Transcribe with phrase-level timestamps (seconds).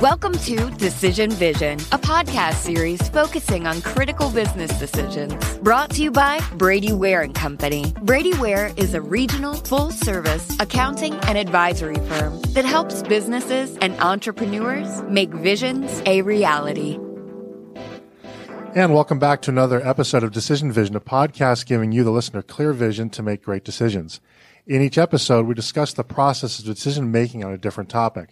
[0.00, 5.34] Welcome to Decision Vision, a podcast series focusing on critical business decisions.
[5.58, 7.92] Brought to you by Brady Ware and Company.
[8.00, 15.02] Brady Ware is a regional, full-service accounting and advisory firm that helps businesses and entrepreneurs
[15.02, 16.98] make visions a reality.
[18.74, 22.40] And welcome back to another episode of Decision Vision, a podcast giving you, the listener,
[22.40, 24.22] clear vision to make great decisions.
[24.66, 28.30] In each episode, we discuss the process of decision making on a different topic.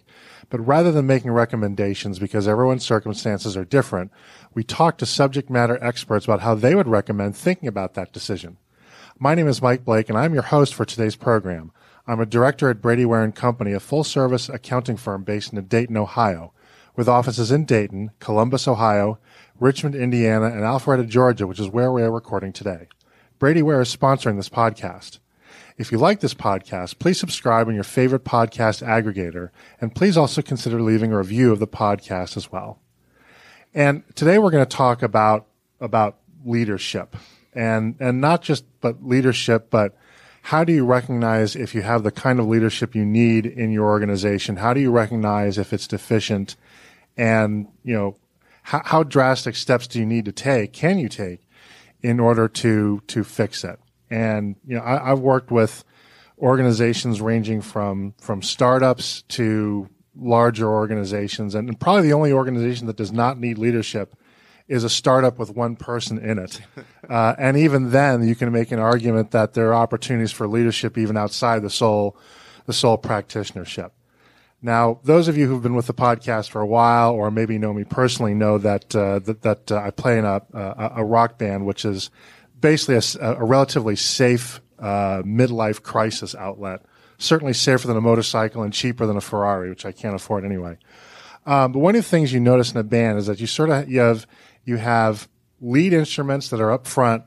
[0.51, 4.11] But rather than making recommendations because everyone's circumstances are different,
[4.53, 8.57] we talk to subject matter experts about how they would recommend thinking about that decision.
[9.17, 11.71] My name is Mike Blake and I'm your host for today's program.
[12.05, 15.65] I'm a director at Brady Ware and Company, a full service accounting firm based in
[15.67, 16.51] Dayton, Ohio,
[16.97, 19.19] with offices in Dayton, Columbus, Ohio,
[19.57, 22.89] Richmond, Indiana, and Alpharetta, Georgia, which is where we are recording today.
[23.39, 25.19] Brady Ware is sponsoring this podcast.
[25.77, 30.41] If you like this podcast, please subscribe on your favorite podcast aggregator, and please also
[30.41, 32.79] consider leaving a review of the podcast as well.
[33.73, 35.47] And today we're going to talk about
[35.79, 37.15] about leadership,
[37.53, 39.97] and and not just but leadership, but
[40.43, 43.85] how do you recognize if you have the kind of leadership you need in your
[43.85, 44.57] organization?
[44.57, 46.55] How do you recognize if it's deficient?
[47.15, 48.17] And you know,
[48.63, 50.73] how, how drastic steps do you need to take?
[50.73, 51.47] Can you take
[52.01, 53.79] in order to to fix it?
[54.11, 55.83] And you know, I, I've worked with
[56.37, 63.11] organizations ranging from from startups to larger organizations, and probably the only organization that does
[63.11, 64.15] not need leadership
[64.67, 66.61] is a startup with one person in it.
[67.09, 70.97] Uh, and even then, you can make an argument that there are opportunities for leadership
[70.97, 72.15] even outside the sole
[72.65, 73.91] the sole practitionership.
[74.61, 77.73] Now, those of you who've been with the podcast for a while, or maybe know
[77.73, 81.37] me personally, know that uh, that, that uh, I play in a, a, a rock
[81.37, 82.11] band, which is
[82.61, 86.83] basically a, a relatively safe uh, midlife crisis outlet.
[87.17, 90.77] Certainly safer than a motorcycle and cheaper than a Ferrari, which I can't afford anyway.
[91.45, 93.69] Um, but one of the things you notice in a band is that you sort
[93.69, 94.25] of you have
[94.63, 95.27] you have
[95.59, 97.23] lead instruments that are up front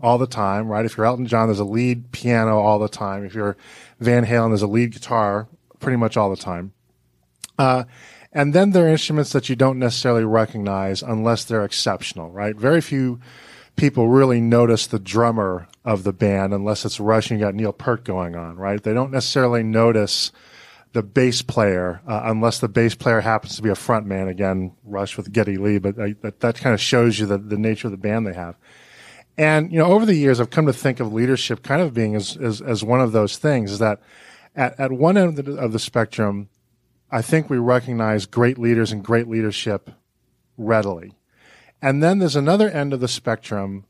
[0.00, 0.84] all the time, right?
[0.84, 3.24] If you're Elton John, there's a lead piano all the time.
[3.24, 3.56] If you're
[4.00, 5.48] Van Halen, there's a lead guitar
[5.80, 6.72] pretty much all the time.
[7.58, 7.84] Uh,
[8.32, 12.54] and then there are instruments that you don't necessarily recognize unless they're exceptional, right?
[12.54, 13.18] Very few
[13.76, 17.72] people really notice the drummer of the band unless it's Rush and you got Neil
[17.72, 18.82] Peart going on, right?
[18.82, 20.32] They don't necessarily notice
[20.92, 24.28] the bass player uh, unless the bass player happens to be a front man.
[24.28, 27.58] Again, Rush with Geddy Lee, but uh, that, that kind of shows you the, the
[27.58, 28.56] nature of the band they have.
[29.38, 32.14] And, you know, over the years, I've come to think of leadership kind of being
[32.14, 34.00] as, as, as one of those things is that
[34.54, 36.48] at, at one end of the, of the spectrum,
[37.10, 39.90] I think we recognize great leaders and great leadership
[40.56, 41.12] readily.
[41.82, 43.84] And then there's another end of the spectrum,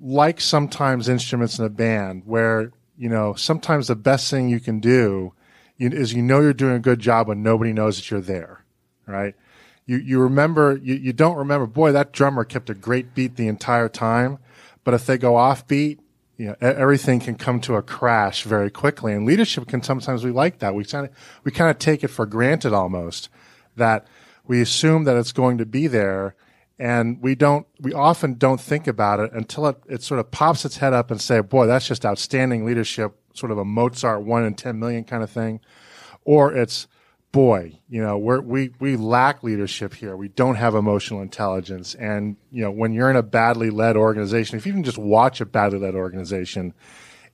[0.00, 4.80] like sometimes instruments in a band, where, you know, sometimes the best thing you can
[4.80, 5.32] do
[5.78, 8.64] is you know you're doing a good job when nobody knows that you're there,
[9.06, 9.34] right?
[9.86, 13.48] You, you remember, you, you don't remember, boy, that drummer kept a great beat the
[13.48, 14.38] entire time.
[14.84, 16.00] But if they go off beat,
[16.36, 19.12] you know, everything can come to a crash very quickly.
[19.12, 20.74] And leadership can sometimes be like that.
[20.74, 23.28] We kind of, we kind of take it for granted almost
[23.76, 24.06] that
[24.46, 26.34] we assume that it's going to be there
[26.78, 30.64] and we don't we often don't think about it until it, it sort of pops
[30.64, 34.44] its head up and say boy that's just outstanding leadership sort of a mozart 1
[34.44, 35.60] in 10 million kind of thing.
[36.24, 36.86] Or it's
[37.32, 40.16] boy you know we we we lack leadership here.
[40.16, 41.94] We don't have emotional intelligence.
[41.94, 45.40] And you know when you're in a badly led organization if you can just watch
[45.40, 46.74] a badly led organization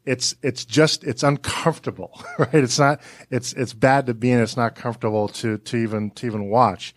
[0.05, 2.55] it's it's just it's uncomfortable right?
[2.55, 3.01] It's not
[3.31, 4.41] it's it's bad to be in.
[4.41, 6.95] It's not comfortable to to even to even watch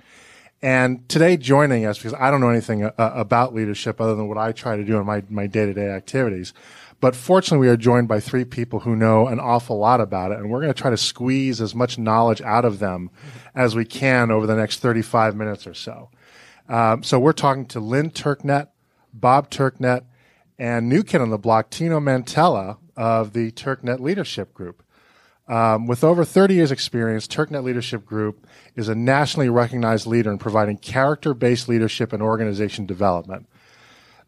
[0.64, 4.38] and today joining us, because I don't know anything uh, about leadership other than what
[4.38, 6.54] I try to do in my, my day-to-day activities.
[7.02, 10.38] But fortunately, we are joined by three people who know an awful lot about it.
[10.38, 13.10] And we're going to try to squeeze as much knowledge out of them
[13.54, 16.10] as we can over the next 35 minutes or so.
[16.70, 18.70] Um, so we're talking to Lynn Turknett,
[19.14, 20.06] Bob Turknett,
[20.58, 24.82] and new kid on the block, Tino Mantella of the Turknett Leadership Group.
[25.46, 30.38] Um, with over 30 years' experience, Turknett Leadership Group is a nationally recognized leader in
[30.38, 33.48] providing character based leadership and organization development.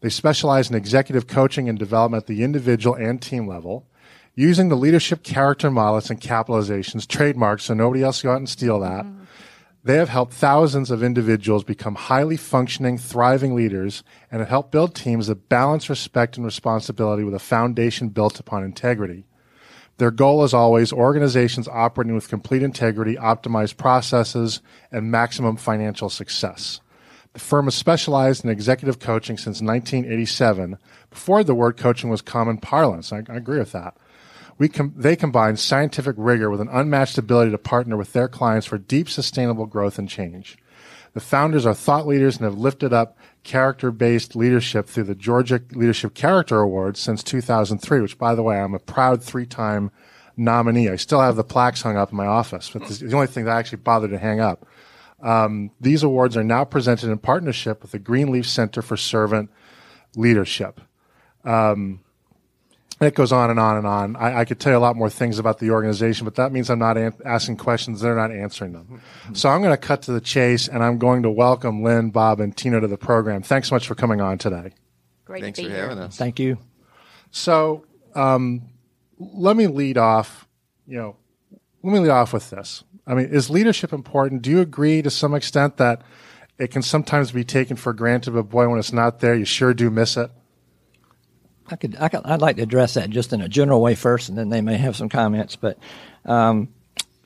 [0.00, 3.86] They specialize in executive coaching and development at the individual and team level,
[4.34, 8.78] using the leadership character models and capitalizations trademarks, so nobody else go out and steal
[8.80, 9.04] that.
[9.04, 9.24] Mm-hmm.
[9.86, 14.02] They have helped thousands of individuals become highly functioning, thriving leaders
[14.32, 18.64] and have helped build teams that balance respect and responsibility with a foundation built upon
[18.64, 19.26] integrity.
[19.98, 24.60] Their goal is always organizations operating with complete integrity, optimized processes,
[24.92, 26.80] and maximum financial success.
[27.32, 30.78] The firm has specialized in executive coaching since 1987,
[31.10, 33.12] before the word coaching was common parlance.
[33.12, 33.96] I, I agree with that.
[34.58, 38.66] We com- they combine scientific rigor with an unmatched ability to partner with their clients
[38.66, 40.56] for deep, sustainable growth and change.
[41.16, 45.62] The founders are thought leaders and have lifted up character based leadership through the Georgia
[45.72, 49.90] Leadership Character Awards since 2003, which, by the way, I'm a proud three time
[50.36, 50.90] nominee.
[50.90, 53.56] I still have the plaques hung up in my office, but the only thing that
[53.56, 54.66] I actually bothered to hang up.
[55.22, 59.48] Um, these awards are now presented in partnership with the Greenleaf Center for Servant
[60.16, 60.82] Leadership.
[61.46, 62.00] Um,
[63.00, 64.16] it goes on and on and on.
[64.16, 66.70] I, I, could tell you a lot more things about the organization, but that means
[66.70, 68.00] I'm not an- asking questions.
[68.00, 68.84] They're not answering them.
[68.84, 69.34] Mm-hmm.
[69.34, 72.40] So I'm going to cut to the chase and I'm going to welcome Lynn, Bob,
[72.40, 73.42] and Tino to the program.
[73.42, 74.72] Thanks so much for coming on today.
[75.26, 75.88] Great Thanks for here.
[75.88, 76.16] having us.
[76.16, 76.58] Thank you.
[77.30, 77.84] So,
[78.14, 78.62] um,
[79.18, 80.46] let me lead off,
[80.86, 81.16] you know,
[81.82, 82.82] let me lead off with this.
[83.06, 84.42] I mean, is leadership important?
[84.42, 86.02] Do you agree to some extent that
[86.58, 89.74] it can sometimes be taken for granted, but boy, when it's not there, you sure
[89.74, 90.30] do miss it?
[91.68, 94.28] I could, I could, I'd like to address that just in a general way first,
[94.28, 95.56] and then they may have some comments.
[95.56, 95.78] But
[96.24, 96.68] um,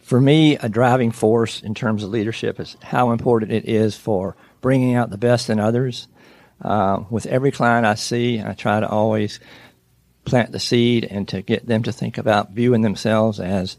[0.03, 4.37] for me, a driving force in terms of leadership is how important it is for
[4.61, 6.09] bringing out the best in others.
[6.61, 9.41] Uh, with every client I see, I try to always
[10.25, 13.77] plant the seed and to get them to think about viewing themselves as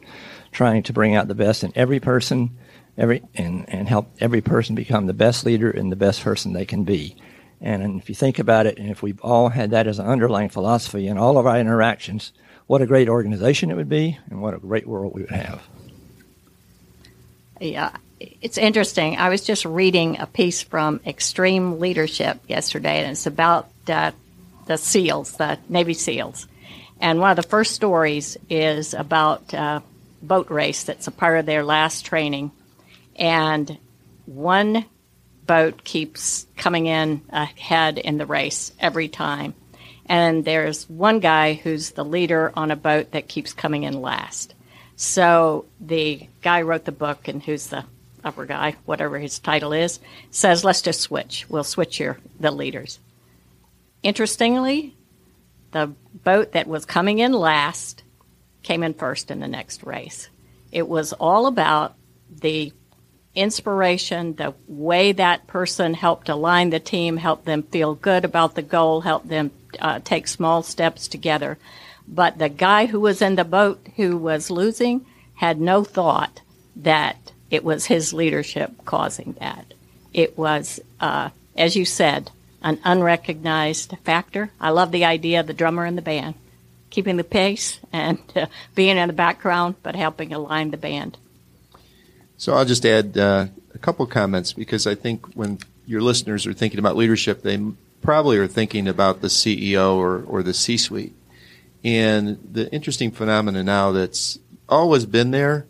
[0.51, 2.57] trying to bring out the best in every person,
[2.97, 6.65] every and, and help every person become the best leader and the best person they
[6.65, 7.15] can be.
[7.63, 10.49] And, if you think about it, and if we all had that as an underlying
[10.49, 12.33] philosophy in all of our interactions,
[12.65, 15.61] what a great organization it would be, and what a great world we would have.
[17.59, 19.17] Yeah, it's interesting.
[19.17, 24.13] I was just reading a piece from Extreme Leadership yesterday, and it's about the
[24.75, 26.47] SEALs, the Navy SEALs.
[26.99, 29.83] And one of the first stories is about a
[30.23, 32.51] boat race that's a part of their last training.
[33.15, 33.77] And
[34.25, 34.85] one
[35.51, 39.53] boat keeps coming in ahead in the race every time.
[40.05, 44.53] And there's one guy who's the leader on a boat that keeps coming in last.
[44.95, 47.83] So the guy wrote the book and who's the
[48.23, 49.99] upper guy, whatever his title is,
[50.29, 51.49] says, let's just switch.
[51.49, 52.99] We'll switch here, the leaders.
[54.03, 54.95] Interestingly,
[55.71, 55.91] the
[56.23, 58.03] boat that was coming in last
[58.63, 60.29] came in first in the next race.
[60.71, 61.95] It was all about
[62.29, 62.71] the
[63.35, 68.61] inspiration, the way that person helped align the team, helped them feel good about the
[68.61, 71.57] goal, helped them uh, take small steps together.
[72.07, 75.05] But the guy who was in the boat who was losing
[75.35, 76.41] had no thought
[76.75, 79.73] that it was his leadership causing that.
[80.13, 82.31] It was, uh, as you said,
[82.61, 84.51] an unrecognized factor.
[84.59, 86.35] I love the idea of the drummer in the band,
[86.89, 91.17] keeping the pace and uh, being in the background, but helping align the band.
[92.41, 93.45] So I'll just add uh,
[93.75, 97.63] a couple comments because I think when your listeners are thinking about leadership, they
[98.01, 101.13] probably are thinking about the CEO or, or the C suite.
[101.83, 105.67] And the interesting phenomenon now that's always been there,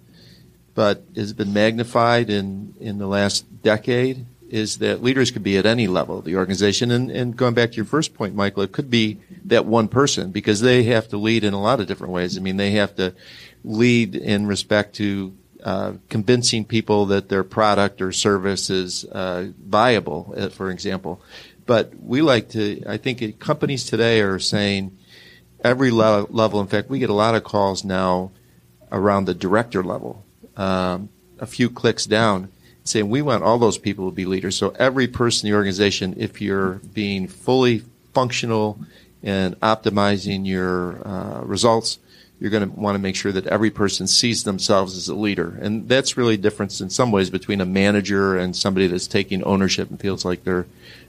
[0.73, 5.65] but has been magnified in, in the last decade is that leaders could be at
[5.65, 6.89] any level of the organization.
[6.89, 10.31] And, and going back to your first point, Michael, it could be that one person
[10.31, 12.37] because they have to lead in a lot of different ways.
[12.37, 13.13] I mean, they have to
[13.65, 15.33] lead in respect to
[15.63, 21.21] uh, convincing people that their product or service is uh, viable, uh, for example.
[21.65, 24.97] But we like to, I think companies today are saying
[25.63, 26.59] every le- level.
[26.59, 28.31] In fact, we get a lot of calls now
[28.91, 30.25] around the director level,
[30.57, 31.09] um,
[31.39, 32.49] a few clicks down,
[32.83, 34.57] saying we want all those people to be leaders.
[34.57, 38.79] So every person in the organization, if you're being fully functional
[39.23, 41.99] and optimizing your uh, results,
[42.41, 45.59] you're going to want to make sure that every person sees themselves as a leader.
[45.61, 49.91] And that's really difference in some ways between a manager and somebody that's taking ownership
[49.91, 50.65] and feels like they're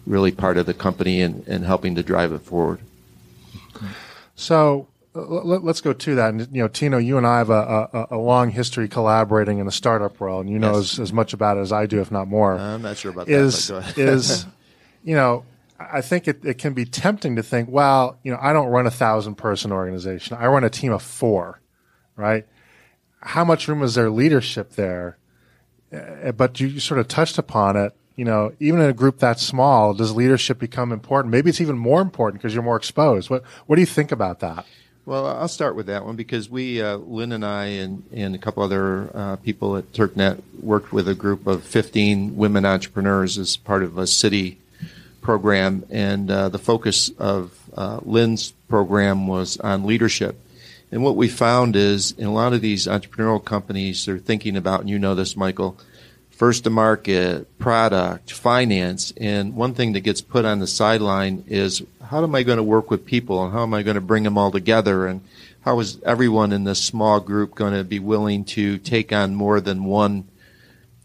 [0.06, 2.80] really part of the company and, and helping to drive it forward.
[4.36, 6.34] So let, us go to that.
[6.34, 9.64] And, you know, Tino, you and I have a, a, a, long history collaborating in
[9.64, 10.92] the startup world, and you know yes.
[10.92, 12.58] as, as, much about it as I do, if not more.
[12.58, 13.96] I'm not sure about is, that.
[13.96, 14.44] is,
[15.04, 15.44] you know,
[15.92, 18.86] I think it, it can be tempting to think, well, you know, I don't run
[18.86, 20.36] a thousand person organization.
[20.38, 21.60] I run a team of four,
[22.16, 22.46] right?
[23.20, 25.18] How much room is there leadership there?
[25.92, 27.94] Uh, but you, you sort of touched upon it.
[28.16, 31.32] You know, even in a group that small, does leadership become important?
[31.32, 33.30] Maybe it's even more important because you're more exposed.
[33.30, 34.66] What What do you think about that?
[35.04, 38.38] Well, I'll start with that one because we, uh, Lynn and I, and, and a
[38.38, 43.56] couple other uh, people at Turknett worked with a group of 15 women entrepreneurs as
[43.56, 44.58] part of a city
[45.22, 50.38] program, and uh, the focus of uh, Lynn's program was on leadership.
[50.90, 54.80] And what we found is in a lot of these entrepreneurial companies, they're thinking about,
[54.80, 55.78] and you know this, Michael,
[56.30, 59.12] first to market, product, finance.
[59.16, 62.62] And one thing that gets put on the sideline is how am I going to
[62.62, 65.06] work with people and how am I going to bring them all together?
[65.06, 65.22] And
[65.62, 69.60] how is everyone in this small group going to be willing to take on more
[69.60, 70.28] than one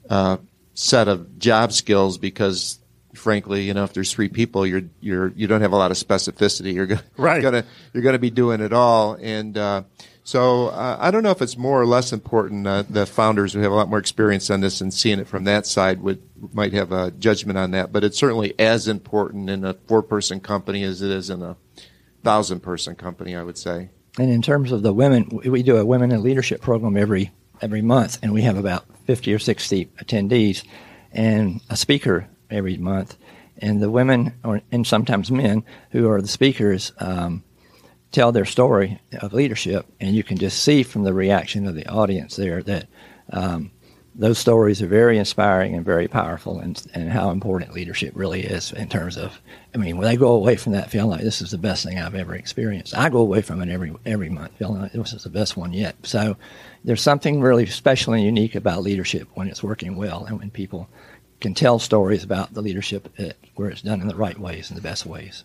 [0.10, 0.38] uh,
[0.74, 2.80] set of job skills because
[3.18, 5.98] frankly, you know, if there's three people, you're you're you don't have a lot of
[5.98, 6.74] specificity.
[6.74, 7.42] You're gonna Right.
[7.42, 9.84] gonna you're gonna be doing it all, and uh,
[10.24, 12.66] so uh, I don't know if it's more or less important.
[12.68, 15.44] Uh, the founders who have a lot more experience on this and seeing it from
[15.46, 16.22] that side would
[16.54, 20.40] might have a judgment on that, but it's certainly as important in a four person
[20.40, 21.56] company as it is in a
[22.24, 23.36] thousand person company.
[23.36, 23.90] I would say.
[24.20, 27.32] And in terms of the women, we we do a women in leadership program every
[27.62, 30.64] every month, and we have about fifty or sixty attendees,
[31.12, 33.18] and a speaker every month.
[33.60, 37.44] And the women, or and sometimes men, who are the speakers, um,
[38.12, 41.88] tell their story of leadership, and you can just see from the reaction of the
[41.88, 42.88] audience there that
[43.32, 43.72] um,
[44.16, 48.72] those stories are very inspiring and very powerful, and and how important leadership really is
[48.74, 49.42] in terms of.
[49.74, 52.00] I mean, when they go away from that feeling like this is the best thing
[52.00, 55.24] I've ever experienced, I go away from it every every month feeling like this is
[55.24, 55.96] the best one yet.
[56.04, 56.38] So
[56.84, 60.90] there's something really special and unique about leadership when it's working well, and when people
[61.40, 64.78] can tell stories about the leadership uh, where it's done in the right ways and
[64.78, 65.44] the best ways.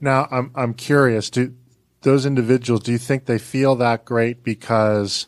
[0.00, 1.30] Now, I'm I'm curious.
[1.30, 1.54] Do
[2.02, 2.82] those individuals?
[2.82, 5.26] Do you think they feel that great because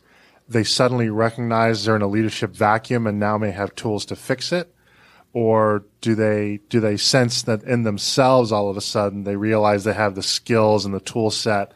[0.49, 4.53] they suddenly recognize they're in a leadership vacuum and now may have tools to fix
[4.53, 4.75] it,
[5.33, 9.85] or do they do they sense that in themselves all of a sudden they realize
[9.85, 11.73] they have the skills and the tool set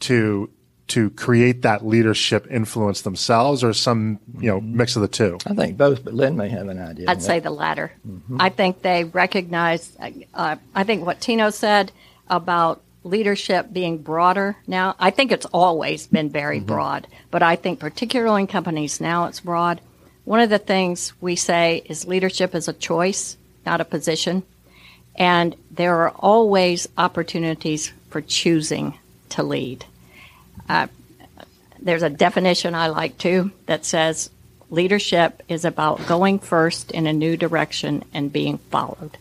[0.00, 0.50] to
[0.92, 5.38] to create that leadership influence themselves, or some you know mix of the two?
[5.46, 7.08] I think both, but Lynn may have an idea.
[7.08, 7.22] I'd that.
[7.22, 7.92] say the latter.
[8.38, 9.96] I think they recognize,
[10.34, 11.92] uh, I think what Tino said
[12.28, 17.80] about leadership being broader now, I think it's always been very broad, but I think
[17.80, 19.80] particularly in companies now it's broad.
[20.24, 24.44] One of the things we say is leadership is a choice, not a position.
[25.16, 28.98] And there are always opportunities for choosing
[29.30, 29.84] to lead.
[30.72, 30.86] Uh,
[31.80, 34.30] there's a definition I like too that says
[34.70, 39.18] leadership is about going first in a new direction and being followed.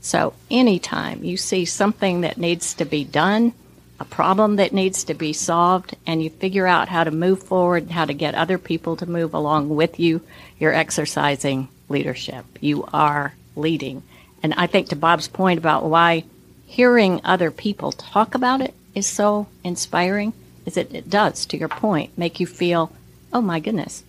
[0.00, 3.52] So, anytime you see something that needs to be done,
[4.00, 7.90] a problem that needs to be solved, and you figure out how to move forward
[7.90, 10.20] how to get other people to move along with you,
[10.58, 12.44] you're exercising leadership.
[12.60, 14.02] You are leading.
[14.42, 16.24] And I think to Bob's point about why
[16.66, 20.32] hearing other people talk about it is so inspiring
[20.68, 22.92] is that it does, to your point, make you feel,
[23.32, 24.04] oh my goodness,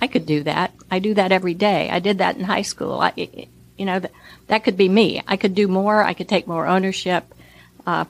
[0.00, 0.72] I could do that.
[0.90, 1.90] I do that every day.
[1.90, 3.00] I did that in high school.
[3.00, 4.10] I, it- you know, that,
[4.48, 5.22] that could be me.
[5.26, 6.02] I could do more.
[6.02, 7.32] I could take more ownership.
[7.86, 8.06] Uh,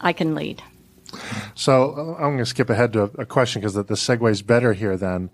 [0.00, 0.62] I can lead.
[1.54, 4.72] So uh, I'm going to skip ahead to a, question because the, the is better
[4.72, 4.96] here.
[4.96, 5.30] Then,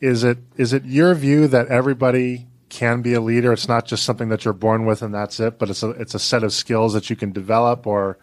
[0.00, 3.52] is it is it your view that everybody can be a leader?
[3.52, 6.14] It's not just something that you're born with and that's it, but it's a it's
[6.14, 7.86] a set of skills that you can develop.
[7.86, 8.18] Or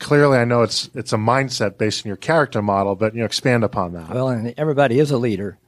[0.00, 3.26] clearly, I know it's it's a mindset based on your character model, but you know,
[3.26, 4.10] expand upon that.
[4.10, 5.58] Well, and everybody is a leader,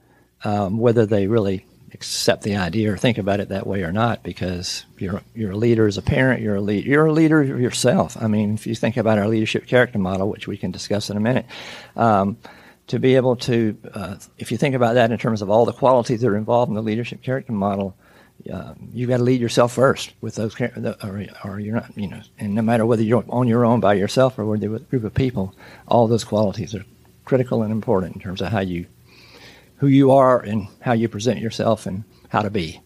[0.43, 4.23] um, whether they really accept the idea or think about it that way or not.
[4.23, 8.17] Because you're you're a leader as a parent, you're a lead, you're a leader yourself.
[8.21, 11.15] I mean, if you think about our leadership character model, which we can discuss in
[11.15, 11.45] a minute,
[11.95, 12.37] um,
[12.87, 15.71] to be able to, uh, if you think about that in terms of all the
[15.71, 17.95] qualities that are involved in the leadership character model.
[18.51, 22.21] Uh, you've got to lead yourself first with those, or, or you're not, you know,
[22.37, 25.13] and no matter whether you're on your own by yourself or with a group of
[25.13, 25.55] people,
[25.87, 26.83] all those qualities are
[27.23, 28.85] critical and important in terms of how you
[29.77, 32.79] who you are and how you present yourself and how to be.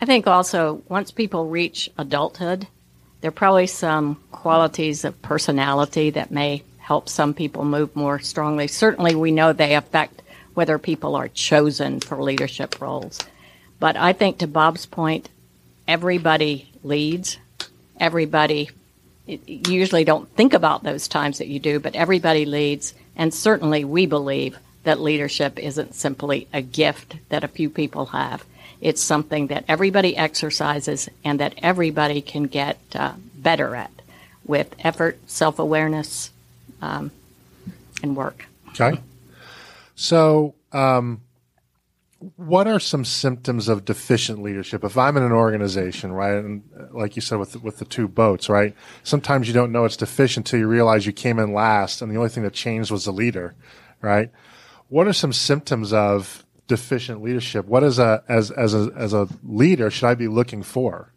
[0.00, 2.66] I think also once people reach adulthood,
[3.20, 8.66] there are probably some qualities of personality that may help some people move more strongly.
[8.66, 10.22] Certainly, we know they affect
[10.54, 13.20] whether people are chosen for leadership roles.
[13.82, 15.28] But I think to Bob's point,
[15.88, 17.38] everybody leads.
[17.98, 18.70] Everybody,
[19.26, 22.94] you usually don't think about those times that you do, but everybody leads.
[23.16, 28.44] And certainly, we believe that leadership isn't simply a gift that a few people have.
[28.80, 33.90] It's something that everybody exercises and that everybody can get uh, better at
[34.46, 36.30] with effort, self awareness,
[36.80, 37.10] um,
[38.00, 38.46] and work.
[38.68, 39.00] Okay.
[39.96, 41.20] So, um,
[42.36, 44.84] what are some symptoms of deficient leadership?
[44.84, 47.84] If I'm in an organization, right, and uh, like you said with the, with the
[47.84, 51.52] two boats, right, sometimes you don't know it's deficient until you realize you came in
[51.52, 53.54] last, and the only thing that changed was the leader,
[54.00, 54.30] right?
[54.88, 57.66] What are some symptoms of deficient leadership?
[57.66, 61.12] What is a as as a as a leader should I be looking for?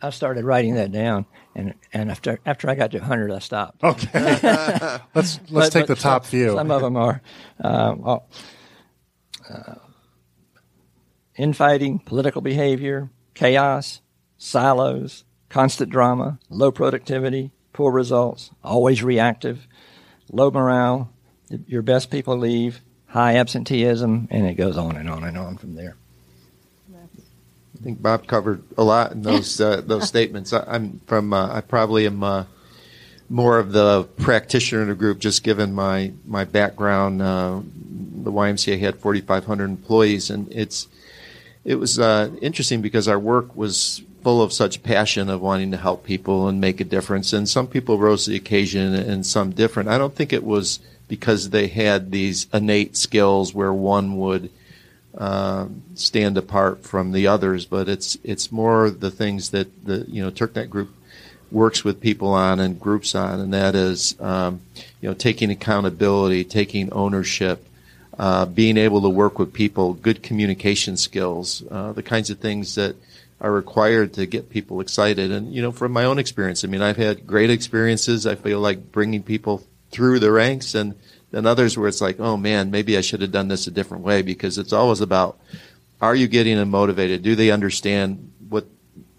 [0.00, 3.82] I started writing that down, and and after after I got to 100, I stopped.
[3.82, 4.10] Okay,
[5.14, 6.52] let's let's But- take but the top some, few.
[6.54, 7.20] Some of them are
[7.60, 8.28] um, well,
[9.50, 9.74] uh,
[11.36, 14.00] infighting, political behavior, chaos,
[14.38, 19.66] silos, constant drama, low productivity, poor results, always reactive,
[20.30, 21.12] low morale,
[21.66, 25.74] your best people leave, high absenteeism, and it goes on and on and on from
[25.74, 25.96] there.
[27.78, 30.52] I think Bob covered a lot in those uh, those statements.
[30.52, 32.44] I, am from uh, I probably am uh,
[33.28, 37.20] more of the practitioner in the group, just given my my background.
[37.20, 37.60] Uh,
[38.22, 40.88] the YMCA had 4,500 employees, and it's
[41.66, 45.76] it was uh, interesting because our work was full of such passion of wanting to
[45.76, 47.32] help people and make a difference.
[47.32, 49.88] And some people rose to the occasion, and some different.
[49.88, 54.50] I don't think it was because they had these innate skills where one would
[55.18, 60.22] uh, stand apart from the others, but it's it's more the things that the you
[60.22, 60.90] know Turknett Group
[61.50, 64.60] works with people on and groups on, and that is um,
[65.00, 67.65] you know taking accountability, taking ownership,
[68.18, 72.74] uh, being able to work with people, good communication skills, uh, the kinds of things
[72.74, 72.96] that
[73.40, 75.30] are required to get people excited.
[75.30, 78.26] And you know, from my own experience, I mean, I've had great experiences.
[78.26, 80.94] I feel like bringing people through the ranks and
[81.30, 84.04] then others where it's like, oh man, maybe I should have done this a different
[84.04, 85.38] way because it's always about
[86.00, 87.22] are you getting them motivated?
[87.22, 88.66] Do they understand what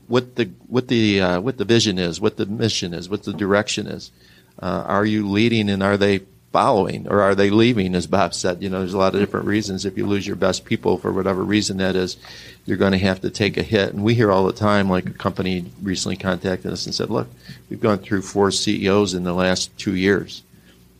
[0.07, 3.33] what the what the uh, what the vision is, what the mission is, what the
[3.33, 4.11] direction is?
[4.59, 6.21] Uh, are you leading and are they
[6.57, 7.93] following or are they leaving?
[7.93, 9.85] As Bob said, you know, there's a lot of different reasons.
[9.85, 12.17] If you lose your best people for whatever reason that is,
[12.65, 13.93] you're going to have to take a hit.
[13.93, 17.27] And we hear all the time, like a company recently contacted us and said, "Look,
[17.69, 20.41] we've gone through four CEOs in the last two years."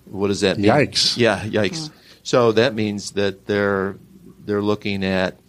[0.06, 0.70] What does that mean?
[0.70, 1.18] Yikes!
[1.18, 1.90] Yeah, yikes.
[2.22, 3.96] So that means that they're
[4.46, 5.40] they're looking at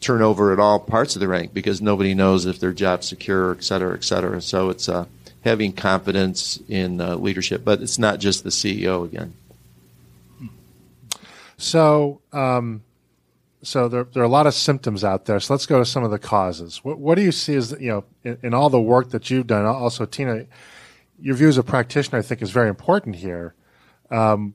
[0.00, 3.62] turnover at all parts of the rank because nobody knows if their job's secure, et
[3.62, 4.40] cetera, et cetera.
[4.40, 5.04] So it's uh,
[5.42, 9.34] having confidence in uh, leadership, but it's not just the CEO again.
[11.60, 12.84] So, um,
[13.62, 15.38] so there, there are a lot of symptoms out there.
[15.40, 16.78] So let's go to some of the causes.
[16.82, 19.46] What, what do you see as you know in, in all the work that you've
[19.46, 19.66] done?
[19.66, 20.46] Also, Tino,
[21.20, 23.54] your view as a practitioner, I think, is very important here.
[24.10, 24.54] Um,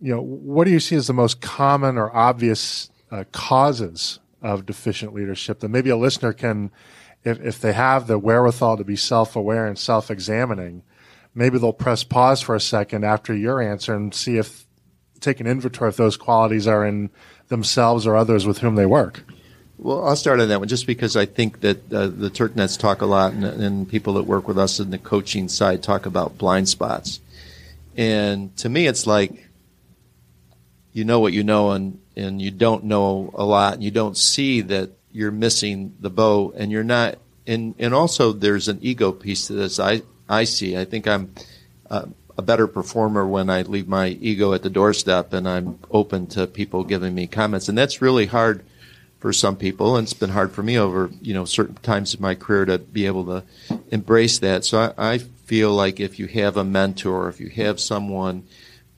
[0.00, 4.66] you know, what do you see as the most common or obvious uh, causes of
[4.66, 6.72] deficient leadership that maybe a listener can,
[7.22, 10.82] if, if they have the wherewithal to be self-aware and self-examining,
[11.32, 14.63] maybe they'll press pause for a second after your answer and see if,
[15.20, 17.10] take an inventory if those qualities are in
[17.48, 19.22] themselves or others with whom they work.
[19.78, 23.02] Well, I'll start on that one just because I think that uh, the Turknetts talk
[23.02, 26.38] a lot, and, and, people that work with us in the coaching side talk about
[26.38, 27.20] blind spots.
[27.96, 29.48] And to me, it's like
[30.92, 34.16] you know what you know, and and you don't know a lot, and you don't
[34.16, 37.18] see that you're missing the bow, and you're not.
[37.46, 39.80] And and also, there's an ego piece to this.
[39.80, 40.76] I I see.
[40.76, 41.34] I think I'm.
[41.90, 46.26] Uh, a better performer when I leave my ego at the doorstep and I'm open
[46.28, 47.68] to people giving me comments.
[47.68, 48.64] And that's really hard
[49.24, 52.20] for some people, and it's been hard for me over you know certain times in
[52.20, 53.42] my career to be able to
[53.90, 54.66] embrace that.
[54.66, 58.46] So I, I feel like if you have a mentor, if you have someone,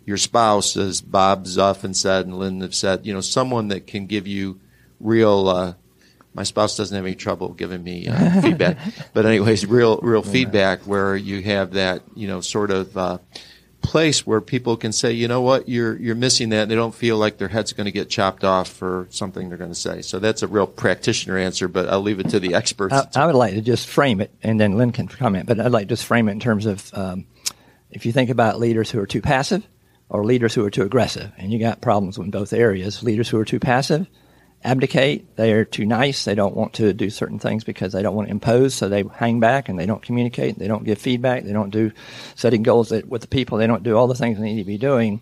[0.04, 4.06] your spouse, as Bob's often said and Lynn have said, you know, someone that can
[4.06, 4.58] give you
[4.98, 5.48] real.
[5.48, 5.74] Uh,
[6.36, 8.76] my spouse doesn't have any trouble giving me uh, feedback,
[9.14, 13.18] but anyways, real real feedback where you have that you know sort of uh,
[13.80, 16.62] place where people can say, you know what, you're you're missing that.
[16.62, 19.56] And they don't feel like their head's going to get chopped off for something they're
[19.56, 20.02] going to say.
[20.02, 22.94] So that's a real practitioner answer, but I'll leave it to the experts.
[22.94, 25.46] I, I would like to just frame it, and then Lynn can comment.
[25.46, 27.26] But I'd like to just frame it in terms of um,
[27.90, 29.66] if you think about leaders who are too passive
[30.10, 33.02] or leaders who are too aggressive, and you got problems in both areas.
[33.02, 34.06] Leaders who are too passive
[34.66, 35.36] abdicate.
[35.36, 36.24] They are too nice.
[36.24, 38.74] They don't want to do certain things because they don't want to impose.
[38.74, 40.58] So they hang back and they don't communicate.
[40.58, 41.44] They don't give feedback.
[41.44, 41.92] They don't do
[42.34, 43.58] setting goals that, with the people.
[43.58, 45.20] They don't do all the things they need to be doing.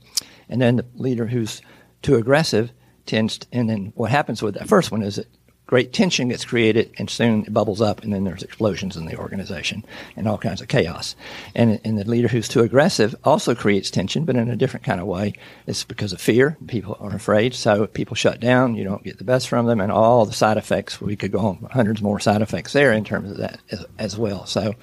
[0.48, 1.61] And then the leader who's
[2.02, 2.72] too aggressive
[3.07, 5.26] tends to, and then what happens with that first one is that
[5.66, 9.16] great tension gets created and soon it bubbles up and then there's explosions in the
[9.16, 9.85] organization
[10.16, 11.16] and all kinds of chaos.
[11.55, 15.00] And, and the leader who's too aggressive also creates tension, but in a different kind
[15.00, 15.35] of way.
[15.66, 16.57] It's because of fear.
[16.66, 17.55] People are afraid.
[17.55, 18.74] So people shut down.
[18.74, 21.00] You don't get the best from them and all the side effects.
[21.00, 24.18] We could go on hundreds more side effects there in terms of that as, as
[24.18, 24.46] well.
[24.46, 24.74] So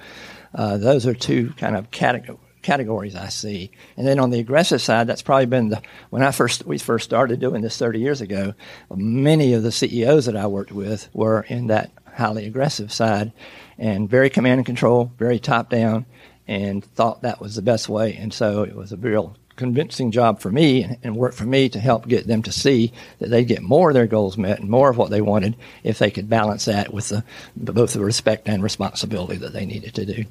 [0.54, 3.70] uh, those are two kind of categories categories I see.
[3.96, 7.04] And then on the aggressive side, that's probably been the when I first we first
[7.04, 8.54] started doing this 30 years ago.
[8.94, 13.32] Many of the CEOs that I worked with were in that highly aggressive side,
[13.78, 16.06] and very command and control, very top down,
[16.46, 18.14] and thought that was the best way.
[18.14, 21.68] And so it was a real convincing job for me and, and work for me
[21.68, 24.68] to help get them to see that they'd get more of their goals met and
[24.68, 27.24] more of what they wanted if they could balance that with the,
[27.56, 30.24] both the respect and responsibility that they needed to do.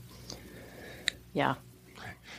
[1.34, 1.56] Yeah,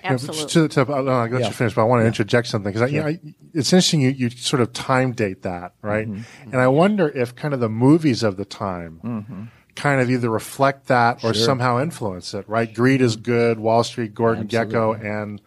[0.05, 0.69] Absolutely.
[0.69, 1.47] to, to, uh, let yeah.
[1.47, 3.09] you finish, but I want to interject something because sure.
[3.55, 6.09] it's interesting you, you sort of time date that, right?
[6.09, 6.51] Mm-hmm.
[6.51, 9.45] And I wonder if kind of the movies of the time mm-hmm.
[9.77, 11.45] kind of either reflect that or sure.
[11.45, 12.73] somehow influence it, right?
[12.73, 15.41] Greed is good, Wall Street, Gordon Gekko, and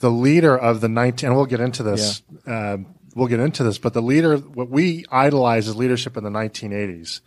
[0.00, 2.74] the leader of the 19, and we'll get into this, yeah.
[2.74, 2.76] uh,
[3.14, 7.20] we'll get into this, but the leader, what we idolize is leadership in the 1980s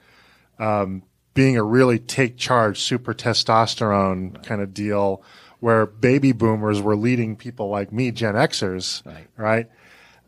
[0.60, 5.24] um, being a really take charge, super testosterone kind of deal,
[5.64, 9.28] where baby boomers were leading people like me, Gen Xers, Right.
[9.38, 9.68] right?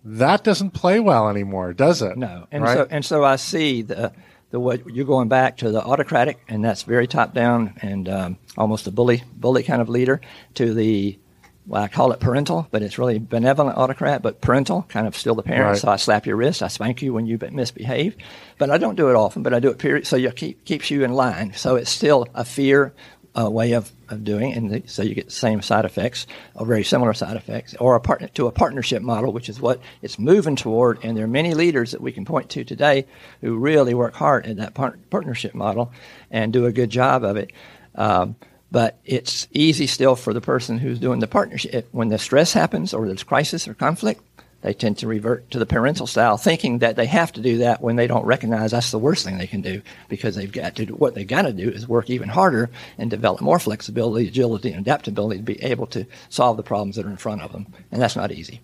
[0.06, 2.17] That doesn't play well anymore, does it?
[2.17, 2.78] No, and right?
[2.78, 4.13] so and so I see the
[4.52, 8.38] the what you're going back to the autocratic, and that's very top down and um,
[8.56, 10.21] almost a bully bully kind of leader
[10.54, 11.19] to the
[11.67, 15.34] well, I call it parental, but it's really benevolent autocrat, but parental, kind of still
[15.34, 15.71] the parent.
[15.71, 15.78] Right.
[15.80, 18.15] So I slap your wrist, I spank you when you misbehave,
[18.60, 20.06] but I don't do it often, but I do it period.
[20.06, 21.54] So you keep keeps you in line.
[21.56, 22.93] So it's still a fear
[23.38, 26.65] uh, way of, of doing, it, and so you get the same side effects, or
[26.65, 30.17] very similar side effects, or a partner to a partnership model, which is what it's
[30.17, 31.04] moving toward.
[31.04, 33.06] And there are many leaders that we can point to today
[33.41, 35.91] who really work hard at that par- partnership model
[36.32, 37.52] and do a good job of it.
[37.95, 38.36] Um,
[38.71, 42.93] but it's easy still for the person who's doing the partnership when the stress happens
[42.93, 44.21] or there's crisis or conflict.
[44.65, 47.82] They tend to revert to the parental style, thinking that they have to do that
[47.82, 50.88] when they don't recognize that's the worst thing they can do because they've got to
[50.88, 54.71] do what they've got to do is work even harder and develop more flexibility, agility,
[54.71, 57.67] and adaptability to be able to solve the problems that are in front of them.
[57.91, 58.60] And that's not easy.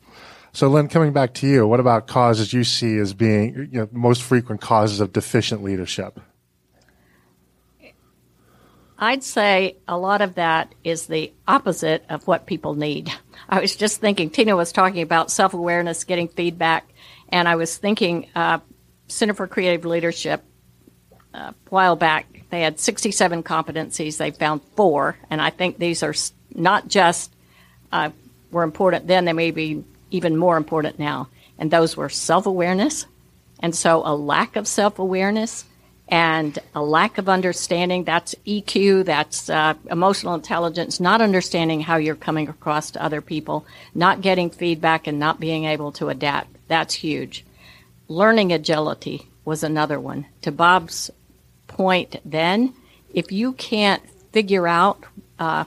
[0.54, 3.90] So, Lynn, coming back to you, what about causes you see as being you know,
[3.92, 6.20] most frequent causes of deficient leadership?
[9.04, 13.12] I'd say a lot of that is the opposite of what people need.
[13.50, 16.88] I was just thinking, Tino was talking about self awareness, getting feedback,
[17.30, 18.60] and I was thinking, uh,
[19.08, 20.44] Center for Creative Leadership,
[21.34, 24.18] uh, a while back, they had 67 competencies.
[24.18, 26.14] They found four, and I think these are
[26.54, 27.34] not just
[27.92, 28.12] uh,
[28.52, 31.28] were important then, they may be even more important now.
[31.58, 33.08] And those were self awareness,
[33.62, 35.66] and so a lack of self awareness
[36.12, 42.16] and a lack of understanding that's EQ, that's uh, emotional intelligence, not understanding how you're
[42.16, 46.50] coming across to other people, not getting feedback, and not being able to adapt.
[46.68, 47.46] That's huge.
[48.10, 50.26] Learning agility was another one.
[50.42, 51.10] To Bob's
[51.68, 52.74] point, then,
[53.14, 55.02] if you can't figure out
[55.40, 55.64] uh,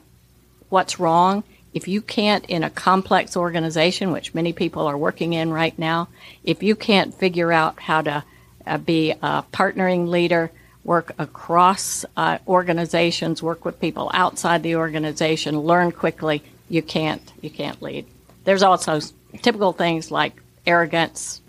[0.68, 5.50] what's wrong, if you can't, in a complex organization, which many people are working in
[5.50, 6.08] right now,
[6.44, 8.24] if you can't figure out how to
[8.66, 10.50] uh, be a partnering leader,
[10.84, 17.50] work across uh, organizations, work with people outside the organization, learn quickly, you can't you
[17.50, 18.06] can't lead.
[18.44, 19.00] There's also
[19.42, 21.40] typical things like arrogance,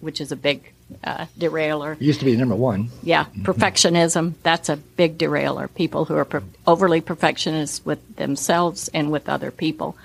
[0.00, 1.92] which is a big uh, derailer.
[1.92, 2.90] It used to be number one.
[3.02, 5.68] Yeah, perfectionism, that's a big derailer.
[5.68, 9.96] People who are per- overly perfectionist with themselves and with other people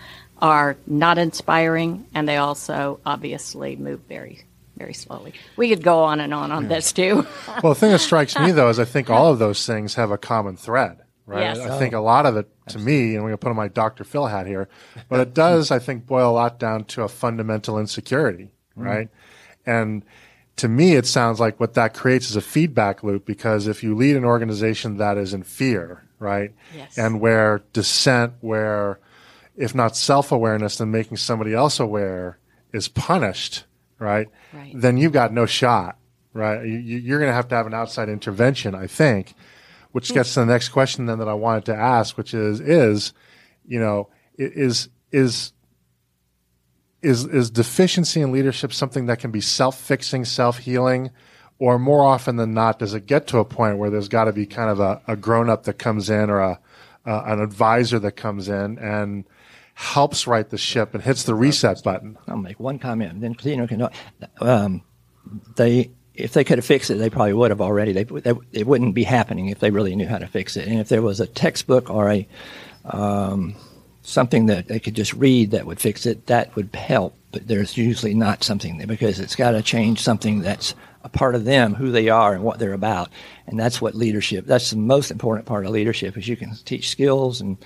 [0.41, 4.43] are not inspiring, and they also obviously move very,
[4.82, 5.34] very slowly.
[5.58, 7.28] We could go on and on on this too.
[7.62, 10.10] Well, the thing that strikes me though is I think all of those things have
[10.10, 11.56] a common thread, right?
[11.56, 11.60] Yes.
[11.60, 13.67] I think a lot of it, to me, and I'm going to put on my
[13.67, 14.04] Dr.
[14.04, 14.67] Phil hat here,
[15.08, 18.86] but it does, I think, boil a lot down to a fundamental insecurity, mm.
[18.86, 19.10] right?
[19.65, 20.04] And
[20.58, 23.96] to me, it sounds like what that creates is a feedback loop because if you
[23.96, 26.54] lead an organization that is in fear, right?
[26.76, 26.98] Yes.
[26.98, 29.00] And where dissent, where
[29.56, 32.39] if not self awareness, then making somebody else aware
[32.74, 33.65] is punished,
[34.01, 34.27] right?
[34.51, 34.73] Right.
[34.75, 35.97] Then you've got no shot,
[36.33, 36.65] right?
[36.65, 39.33] You, you're going to have to have an outside intervention, I think,
[39.91, 43.13] which gets to the next question then that I wanted to ask, which is, is,
[43.65, 45.53] you know, is, is,
[47.01, 51.11] is, is deficiency in leadership something that can be self-fixing, self-healing,
[51.59, 54.33] or more often than not, does it get to a point where there's got to
[54.33, 56.59] be kind of a, a grown-up that comes in or a,
[57.05, 59.25] uh, an advisor that comes in and
[59.82, 62.15] helps right the ship and hits the reset button?
[62.28, 63.89] I'll make one comment, then Cleo can.
[64.39, 64.84] Um,
[65.56, 67.91] they, if they could have fixed it, they probably would have already.
[67.91, 70.67] They, they, it wouldn't be happening if they really knew how to fix it.
[70.67, 72.28] And if there was a textbook or a
[72.86, 73.56] um,
[74.04, 77.15] something that they could just read that would fix it, that would help.
[77.32, 81.34] But there's usually not something there because it's got to change something that's a part
[81.34, 83.10] of them, who they are, and what they're about.
[83.48, 84.46] And that's what leadership.
[84.46, 87.58] That's the most important part of leadership is you can teach skills and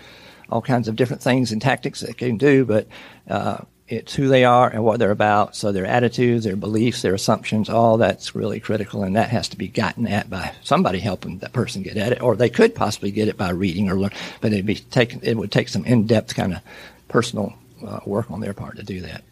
[0.49, 2.88] all kinds of different things and tactics they can do, but
[3.29, 5.55] uh, it's who they are and what they're about.
[5.55, 9.58] So their attitudes, their beliefs, their assumptions, all that's really critical, and that has to
[9.58, 13.12] be gotten at by somebody helping that person get at it, or they could possibly
[13.12, 14.12] get it by reading or learn.
[14.41, 15.19] But it'd be taken.
[15.23, 16.62] It would take some in-depth kind of
[17.08, 17.53] personal
[17.86, 19.23] uh, work on their part to do that.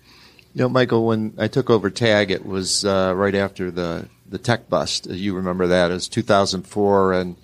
[0.53, 4.37] You know, Michael, when I took over TAG, it was uh, right after the, the
[4.37, 5.07] tech bust.
[5.07, 5.89] You remember that.
[5.89, 7.13] It was 2004.
[7.13, 7.35] And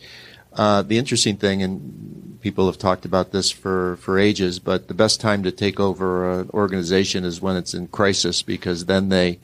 [0.59, 4.93] uh, the interesting thing, and people have talked about this for, for ages, but the
[4.93, 9.39] best time to take over an organization is when it's in crisis because then they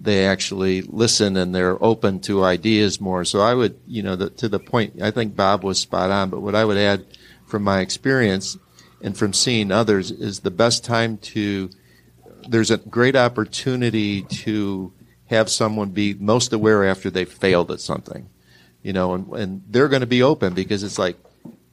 [0.00, 3.24] they actually listen and they're open to ideas more.
[3.24, 6.30] So I would, you know, the, to the point, I think Bob was spot on,
[6.30, 7.06] but what I would add
[7.46, 8.58] from my experience
[9.00, 11.70] and from seeing others is the best time to
[12.48, 14.92] there's a great opportunity to
[15.26, 18.28] have someone be most aware after they've failed at something.
[18.86, 21.16] You know, and, and they're going to be open because it's like,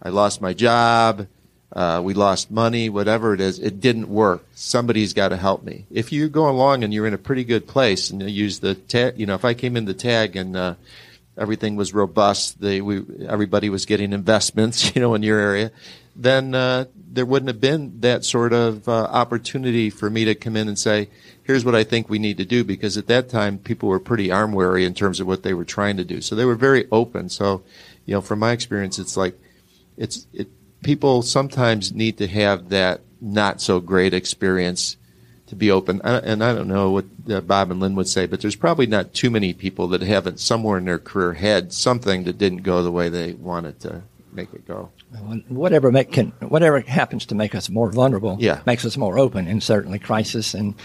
[0.01, 1.27] I lost my job,
[1.71, 4.43] uh, we lost money, whatever it is, it didn't work.
[4.55, 5.85] Somebody's got to help me.
[5.91, 8.73] If you go along and you're in a pretty good place and you use the
[8.73, 10.73] TAG, you know, if I came in the TAG and, uh,
[11.37, 15.69] everything was robust, they, we, everybody was getting investments, you know, in your area,
[16.15, 20.55] then, uh, there wouldn't have been that sort of, uh, opportunity for me to come
[20.55, 21.09] in and say,
[21.43, 24.31] here's what I think we need to do because at that time people were pretty
[24.31, 26.21] arm wary in terms of what they were trying to do.
[26.21, 27.29] So they were very open.
[27.29, 27.63] So,
[28.05, 29.37] you know, from my experience, it's like,
[29.97, 30.49] it's, it,
[30.83, 34.97] people sometimes need to have that not so great experience
[35.47, 36.01] to be open.
[36.01, 39.13] And I don't know what uh, Bob and Lynn would say, but there's probably not
[39.13, 42.91] too many people that haven't somewhere in their career had something that didn't go the
[42.91, 44.03] way they wanted to
[44.35, 44.89] make it go.
[45.47, 48.61] Whatever make, can, whatever happens to make us more vulnerable, yeah.
[48.65, 50.75] makes us more open, and certainly crisis and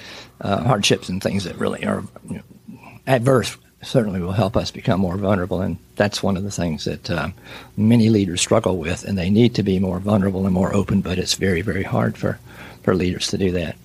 [0.41, 2.43] uh, hardships and things that really are you know,
[3.07, 5.61] adverse certainly will help us become more vulnerable.
[5.61, 7.35] And that's one of the things that um,
[7.77, 11.19] many leaders struggle with, and they need to be more vulnerable and more open, but
[11.19, 12.39] it's very, very hard for,
[12.83, 13.77] for leaders to do that.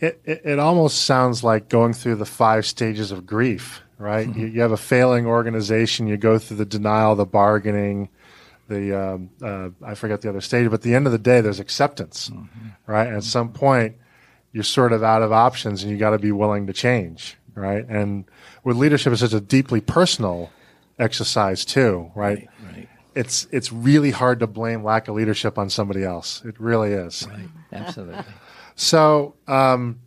[0.00, 4.28] It, it, it almost sounds like going through the five stages of grief, right?
[4.28, 4.40] Mm-hmm.
[4.40, 8.10] You, you, have a failing organization, you go through the denial, the bargaining,
[8.68, 11.40] the, um, uh, I forget the other stage, but at the end of the day,
[11.40, 12.68] there's acceptance, mm-hmm.
[12.86, 13.06] right?
[13.06, 13.96] And at some point,
[14.54, 17.84] you're sort of out of options and you got to be willing to change, right?
[17.88, 18.24] And
[18.62, 20.50] with leadership it's such a deeply personal
[20.98, 22.48] exercise too, right?
[22.62, 22.72] Right.
[22.72, 22.88] right.
[23.16, 26.42] It's it's really hard to blame lack of leadership on somebody else.
[26.44, 27.26] It really is.
[27.28, 27.48] Right.
[27.72, 28.24] Absolutely.
[28.76, 30.00] so um,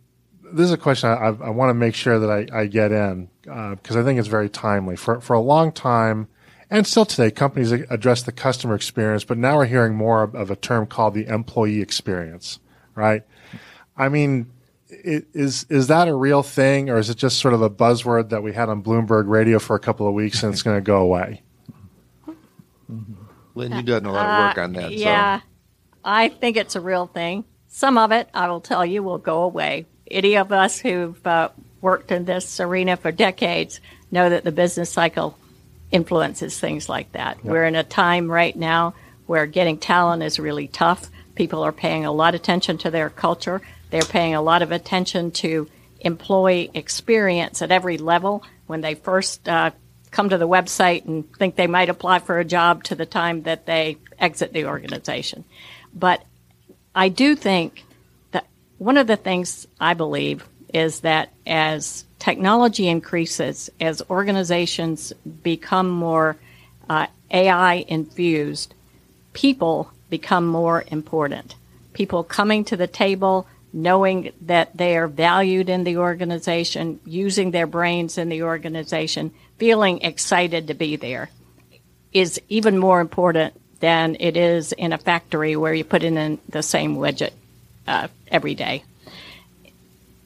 [0.52, 3.28] this is a question I, I want to make sure that I, I get in
[3.42, 4.96] because uh, I think it's very timely.
[4.96, 6.28] For for a long time,
[6.70, 10.50] and still today, companies address the customer experience, but now we're hearing more of, of
[10.50, 12.58] a term called the employee experience.
[12.94, 13.22] Right?
[13.96, 14.50] I mean,
[14.90, 18.42] is is that a real thing, or is it just sort of a buzzword that
[18.42, 21.00] we had on Bloomberg Radio for a couple of weeks and it's going to go
[21.00, 21.42] away?
[23.54, 24.92] Lynn, you've done a lot of work on that.
[24.92, 25.44] Yeah, so.
[26.04, 27.44] I think it's a real thing.
[27.66, 29.86] Some of it, I will tell you, will go away.
[30.10, 31.50] Any of us who've uh,
[31.80, 35.36] worked in this arena for decades know that the business cycle
[35.90, 37.44] influences things like that.
[37.44, 38.94] We're in a time right now
[39.26, 41.10] where getting talent is really tough.
[41.34, 44.72] People are paying a lot of attention to their culture they're paying a lot of
[44.72, 45.68] attention to
[46.00, 49.70] employee experience at every level when they first uh,
[50.10, 53.42] come to the website and think they might apply for a job to the time
[53.42, 55.44] that they exit the organization.
[55.94, 56.22] But
[56.94, 57.84] I do think
[58.32, 58.46] that
[58.78, 66.36] one of the things I believe is that as technology increases, as organizations become more
[66.88, 68.74] uh, AI infused,
[69.32, 71.54] people become more important.
[71.92, 77.66] People coming to the table knowing that they are valued in the organization, using their
[77.66, 81.28] brains in the organization, feeling excited to be there
[82.12, 86.62] is even more important than it is in a factory where you put in the
[86.62, 87.32] same widget
[87.86, 88.82] uh, every day.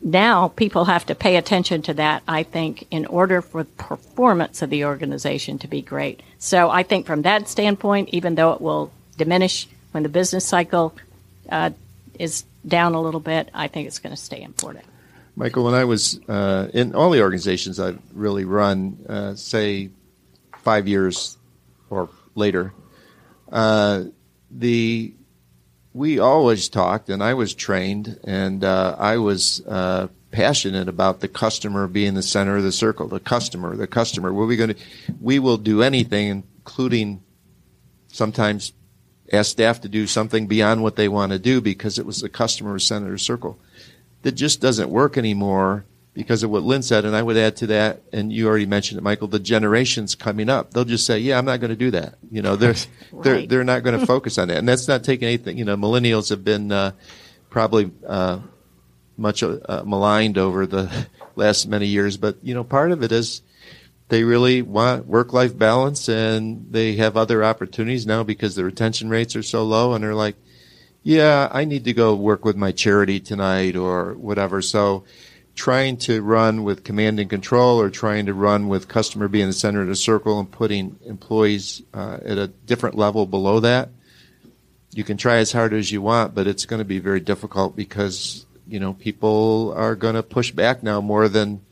[0.03, 4.61] Now people have to pay attention to that, I think, in order for the performance
[4.61, 6.23] of the organization to be great.
[6.39, 10.93] So I think from that standpoint, even though it will diminish when the business cycle
[11.49, 11.71] uh,
[12.19, 14.85] is down a little bit, I think it's going to stay important.
[15.37, 19.91] Michael, when I was uh, in all the organizations I've really run, uh, say
[20.59, 21.39] five years
[21.91, 22.73] or later,
[23.51, 24.05] uh,
[24.51, 25.15] the
[25.95, 31.29] we always talked, and I was trained, and uh, I was uh, passionate about the
[31.29, 33.09] customer being the center of the circle.
[33.09, 34.31] The customer, the customer.
[34.31, 34.77] Are we going to?
[35.21, 37.23] We will do anything, including
[38.09, 38.73] sometimes
[39.33, 42.29] ask staff to do something beyond what they want to do because it was the
[42.29, 43.59] customer center circle.
[44.23, 47.05] That just doesn't work anymore because of what Lynn said.
[47.05, 50.49] And I would add to that, and you already mentioned it, Michael, the generations coming
[50.49, 52.17] up, they'll just say, yeah, I'm not going to do that.
[52.31, 52.75] You know, they're,
[53.13, 53.25] right.
[53.25, 54.59] they're, they're not going to focus on that.
[54.59, 56.93] And that's not taking anything, you know, millennials have been, uh,
[57.51, 58.41] probably, uh,
[59.17, 63.43] much uh, maligned over the last many years, but you know, part of it is
[64.09, 69.09] they really want work life balance and they have other opportunities now because the retention
[69.09, 70.37] rates are so low and they're like,
[71.03, 74.61] yeah, I need to go work with my charity tonight or whatever.
[74.63, 75.05] So
[75.55, 79.53] trying to run with command and control or trying to run with customer being the
[79.53, 83.91] center of the circle and putting employees uh, at a different level below that.
[84.95, 87.77] You can try as hard as you want, but it's going to be very difficult
[87.77, 91.63] because, you know, people are going to push back now more than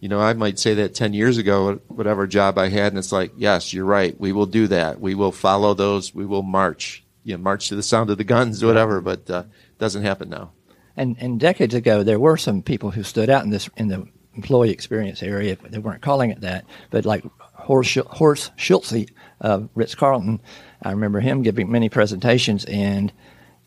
[0.00, 3.10] you know, I might say that 10 years ago, whatever job I had, and it's
[3.10, 4.18] like, yes, you're right.
[4.18, 5.00] We will do that.
[5.00, 6.14] We will follow those.
[6.14, 9.44] We will march, you know, march to the sound of the guns, whatever, but uh,
[9.78, 10.52] doesn't happen now.
[10.98, 14.06] And, and decades ago, there were some people who stood out in this, in the
[14.34, 15.56] employee experience area.
[15.56, 19.06] They weren't calling it that, but like Horst, Horst Schulze
[19.40, 20.40] of Ritz Carlton.
[20.82, 23.12] I remember him giving many presentations, and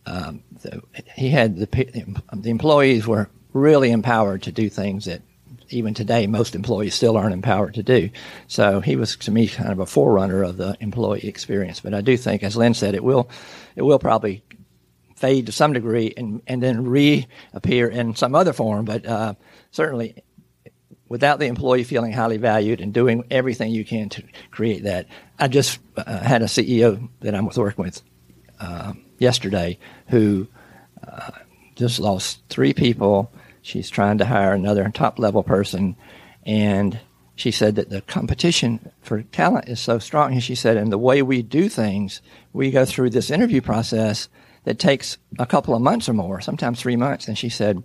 [0.05, 0.81] um, the,
[1.15, 1.67] he had the
[2.33, 5.21] the employees were really empowered to do things that
[5.69, 8.09] even today most employees still aren't empowered to do.
[8.47, 11.79] So he was to me kind of a forerunner of the employee experience.
[11.79, 13.29] But I do think, as Lynn said, it will
[13.75, 14.43] it will probably
[15.21, 18.85] fade to some degree and, and then reappear in some other form.
[18.85, 19.35] But uh,
[19.69, 20.23] certainly,
[21.07, 25.07] without the employee feeling highly valued and doing everything you can to create that,
[25.39, 28.01] I just uh, had a CEO that I was working with
[28.59, 30.47] uh, yesterday who
[31.07, 31.31] uh,
[31.75, 33.31] just lost three people.
[33.61, 35.95] She's trying to hire another top level person,
[36.45, 36.99] and
[37.35, 40.33] she said that the competition for talent is so strong.
[40.33, 42.21] And she said, and the way we do things,
[42.53, 44.27] we go through this interview process
[44.63, 47.27] that takes a couple of months or more, sometimes three months.
[47.27, 47.83] And she said,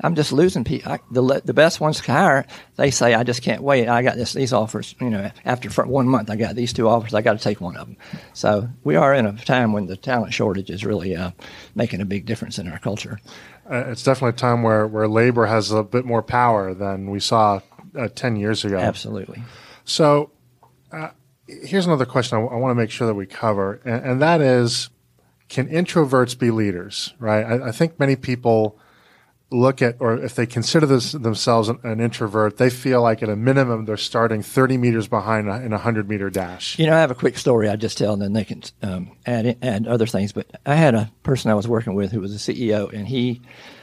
[0.00, 0.98] I'm just losing people.
[1.10, 3.88] The, the best ones to hire, they say, I just can't wait.
[3.88, 7.14] I got this, these offers, you know, after one month, I got these two offers.
[7.14, 7.96] I got to take one of them.
[8.34, 11.30] So we are in a time when the talent shortage is really uh,
[11.74, 13.20] making a big difference in our culture.
[13.70, 17.18] Uh, it's definitely a time where, where labor has a bit more power than we
[17.18, 17.60] saw
[17.98, 18.78] uh, 10 years ago.
[18.78, 19.42] Absolutely.
[19.84, 20.30] So
[20.92, 21.08] uh,
[21.46, 24.22] here's another question I, w- I want to make sure that we cover, and, and
[24.22, 24.90] that is
[25.48, 27.44] can introverts be leaders, right?
[27.44, 28.78] I, I, think many people
[29.50, 33.28] look at, or if they consider this, themselves an, an, introvert, they feel like at
[33.28, 36.78] a minimum they're starting 30 meters behind in a 100 meter dash.
[36.78, 39.12] You know, I have a quick story I just tell, and then they can um,
[39.24, 40.32] add, add other things.
[40.32, 43.40] But I had a person I was working with who was a CEO, and he,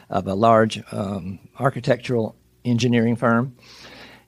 [0.09, 3.55] of a large um, architectural engineering firm,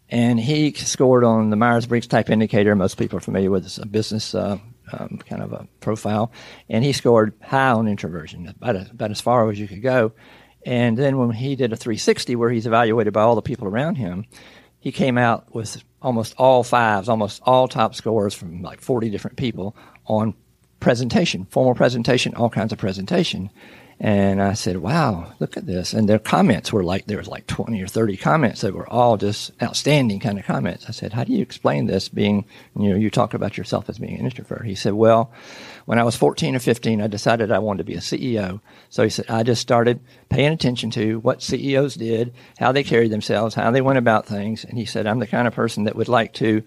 [0.09, 2.75] and he scored on the Myers Briggs type indicator.
[2.75, 4.57] Most people are familiar with this business uh,
[4.93, 6.31] um, kind of a profile,
[6.69, 10.11] and he scored high on introversion, about, a, about as far as you could go.
[10.65, 13.95] And then when he did a 360, where he's evaluated by all the people around
[13.95, 14.25] him,
[14.79, 19.37] he came out with almost all fives, almost all top scores from like 40 different
[19.37, 20.33] people on
[20.79, 23.49] presentation, formal presentation, all kinds of presentation.
[23.97, 25.93] And I said, wow, look at this.
[25.93, 29.15] And their comments were like, there was like 20 or 30 comments that were all
[29.15, 30.85] just outstanding kind of comments.
[30.89, 32.45] I said, how do you explain this being,
[32.77, 34.65] you know, you talk about yourself as being an introvert.
[34.65, 35.31] He said, well,
[35.85, 38.59] when I was 14 or 15, I decided I wanted to be a CEO.
[38.89, 43.11] So he said, I just started paying attention to what CEOs did, how they carried
[43.11, 44.65] themselves, how they went about things.
[44.65, 46.63] And he said, I'm the kind of person that would like to,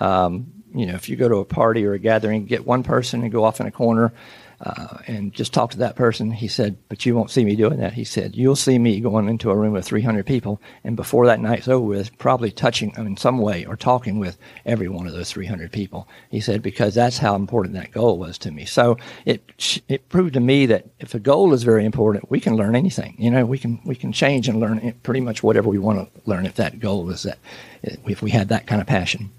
[0.00, 3.22] um, you know, if you go to a party or a gathering, get one person
[3.22, 4.12] and go off in a corner,
[4.60, 6.32] uh, and just talk to that person.
[6.32, 7.92] He said, but you won't see me doing that.
[7.92, 11.40] He said, you'll see me going into a room with 300 people, and before that
[11.40, 15.30] night's over with, probably touching in some way or talking with every one of those
[15.30, 16.08] 300 people.
[16.30, 18.64] He said, because that's how important that goal was to me.
[18.64, 19.42] So it
[19.88, 23.14] it proved to me that if a goal is very important, we can learn anything.
[23.18, 26.20] You know, we can we can change and learn pretty much whatever we want to
[26.28, 27.38] learn if that goal is that
[27.82, 29.30] if we had that kind of passion.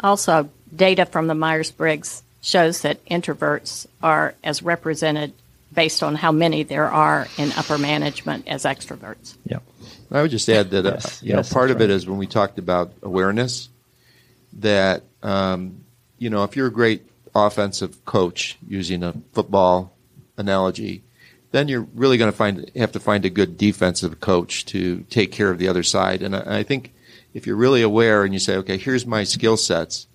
[0.00, 5.32] Also, data from the Myers Briggs shows that introverts are as represented
[5.72, 9.36] based on how many there are in upper management as extroverts.
[9.44, 9.58] Yeah.
[10.10, 11.84] I would just add that uh, yes, you yes, know part of right.
[11.84, 13.68] it is when we talked about awareness
[14.54, 15.84] that um,
[16.18, 17.02] you know if you're a great
[17.34, 19.92] offensive coach using a football
[20.38, 21.02] analogy,
[21.50, 25.30] then you're really going to find have to find a good defensive coach to take
[25.30, 26.22] care of the other side.
[26.22, 26.94] And I, I think
[27.34, 30.06] if you're really aware and you say, okay, here's my skill sets,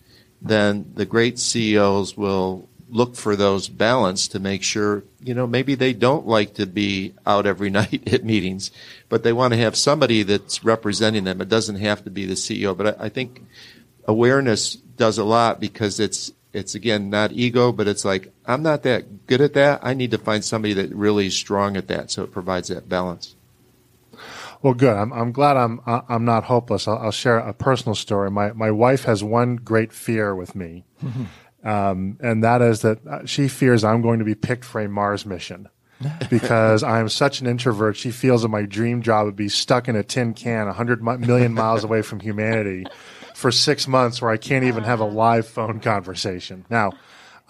[0.44, 5.74] then the great CEOs will look for those balance to make sure, you know, maybe
[5.74, 8.70] they don't like to be out every night at meetings,
[9.10, 11.42] but they want to have somebody that's representing them.
[11.42, 13.44] It doesn't have to be the CEO, but I, I think
[14.06, 18.84] awareness does a lot because it's, it's again not ego, but it's like, I'm not
[18.84, 19.80] that good at that.
[19.82, 22.12] I need to find somebody that really is strong at that.
[22.12, 23.36] So it provides that balance.
[24.64, 24.96] Well, good.
[24.96, 26.88] I'm, I'm glad I'm I'm not hopeless.
[26.88, 28.32] I'll, I'll, share a personal story.
[28.32, 31.68] My my wife has one great fear with me, mm-hmm.
[31.68, 34.88] um, and that is that uh, she fears I'm going to be picked for a
[34.88, 35.68] Mars mission
[36.30, 37.98] because I am such an introvert.
[37.98, 41.54] She feels that my dream job would be stuck in a tin can, 100 million
[41.54, 42.86] miles away from humanity,
[43.36, 46.66] for six months, where I can't even have a live phone conversation.
[46.70, 46.94] Now.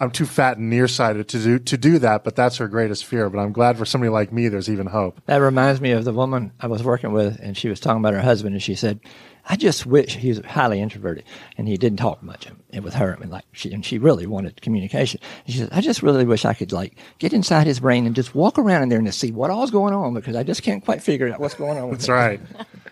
[0.04, 3.28] I'm too fat and nearsighted to do to do that, but that's her greatest fear.
[3.30, 5.20] But I'm glad for somebody like me, there's even hope.
[5.26, 8.14] That reminds me of the woman I was working with, and she was talking about
[8.14, 9.00] her husband, and she said,
[9.48, 11.24] "I just wish he was highly introverted,
[11.56, 12.48] and he didn't talk much
[12.82, 13.16] with her.
[13.16, 15.20] I mean, like she and she really wanted communication.
[15.46, 18.14] And she said, I just really wish I could like get inside his brain and
[18.14, 20.84] just walk around in there and see what all's going on because I just can't
[20.84, 21.90] quite figure out what's going on.
[21.90, 22.14] That's him.
[22.14, 22.40] right.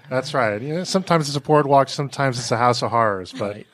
[0.08, 0.60] That's right.
[0.60, 3.64] You know, sometimes it's a boardwalk, sometimes it's a house of horrors, but.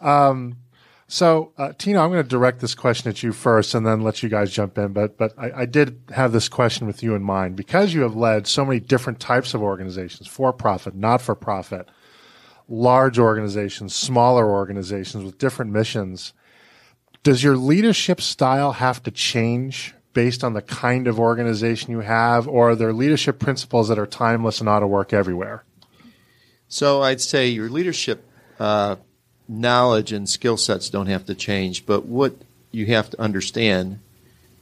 [0.00, 0.58] Um,
[1.06, 4.22] so, uh, Tino, I'm going to direct this question at you first, and then let
[4.22, 4.92] you guys jump in.
[4.92, 8.16] But, but I, I, did have this question with you in mind because you have
[8.16, 11.88] led so many different types of organizations, for profit, not for profit.
[12.66, 16.32] large organizations, smaller organizations with different missions.
[17.22, 22.48] Does your leadership style have to change based on the kind of organization you have,
[22.48, 25.64] or are there leadership principles that are timeless and ought to work everywhere?
[26.68, 28.26] So I'd say your leadership
[28.58, 28.96] uh,
[29.48, 32.34] knowledge and skill sets don't have to change, but what
[32.70, 33.98] you have to understand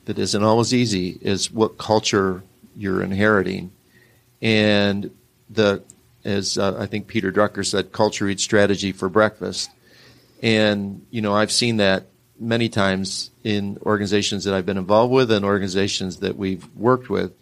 [0.05, 2.43] that isn't always easy is what culture
[2.77, 3.71] you're inheriting,
[4.41, 5.11] and
[5.51, 5.83] the
[6.25, 9.71] as uh, I think Peter Drucker said, culture eats strategy for breakfast,
[10.43, 12.07] and you know I've seen that
[12.39, 17.33] many times in organizations that I've been involved with and organizations that we've worked with.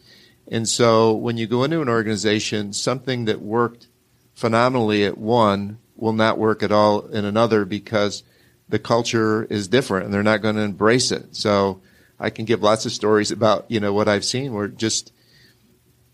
[0.49, 3.87] And so when you go into an organization, something that worked
[4.35, 8.23] phenomenally at one will not work at all in another because
[8.69, 11.37] the culture is different and they're not going to embrace it.
[11.37, 11.83] So
[12.19, 15.13] I can give lots of stories about, you know, what I've seen where just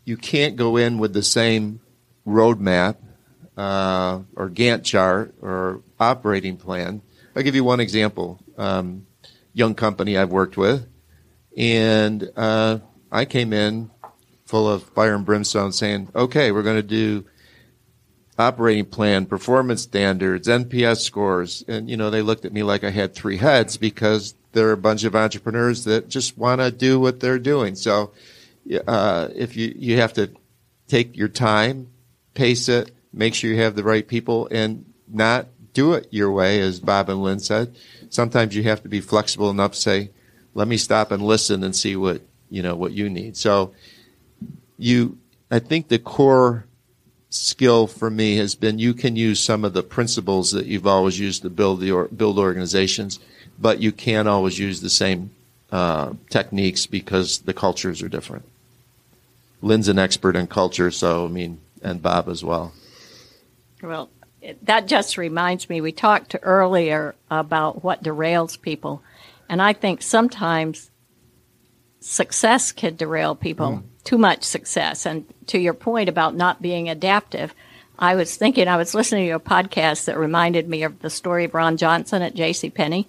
[0.05, 1.81] you can't go in with the same
[2.27, 2.97] roadmap
[3.57, 7.03] uh, or Gantt chart or operating plan.
[7.35, 8.41] I'll give you one example.
[8.57, 9.07] Um,
[9.53, 10.87] young company I've worked with,
[11.57, 12.79] and uh,
[13.11, 13.91] I came in
[14.45, 17.25] full of fire and brimstone, saying, "Okay, we're going to do
[18.39, 21.65] operating plan, performance standards, NPS scores.
[21.67, 24.77] And, you know, they looked at me like I had three heads because they're a
[24.77, 27.75] bunch of entrepreneurs that just want to do what they're doing.
[27.75, 28.13] So,
[28.87, 30.31] uh, if you, you have to
[30.89, 31.89] take your time,
[32.35, 36.61] pace it, make sure you have the right people and not do it your way,
[36.61, 37.77] as Bob and Lynn said.
[38.11, 40.11] Sometimes you have to be flexible enough to say,
[40.55, 43.37] let me stop and listen and see what, you know, what you need.
[43.37, 43.75] So
[44.79, 45.19] you,
[45.51, 46.67] I think the core
[47.37, 51.19] skill for me has been you can use some of the principles that you've always
[51.19, 53.19] used to build the or, build organizations,
[53.59, 55.31] but you can't always use the same
[55.71, 58.45] uh, techniques because the cultures are different.
[59.63, 62.73] Lynn's an expert in culture, so I mean, and Bob as well.
[63.83, 64.11] Well,
[64.63, 65.81] that just reminds me.
[65.81, 69.03] We talked earlier about what derails people,
[69.49, 70.91] and I think sometimes
[72.01, 73.71] success can derail people.
[73.71, 75.05] Mm too much success.
[75.05, 77.55] And to your point about not being adaptive,
[77.99, 81.45] I was thinking, I was listening to a podcast that reminded me of the story
[81.45, 82.71] of Ron Johnson at J.C.
[82.71, 83.09] Penney.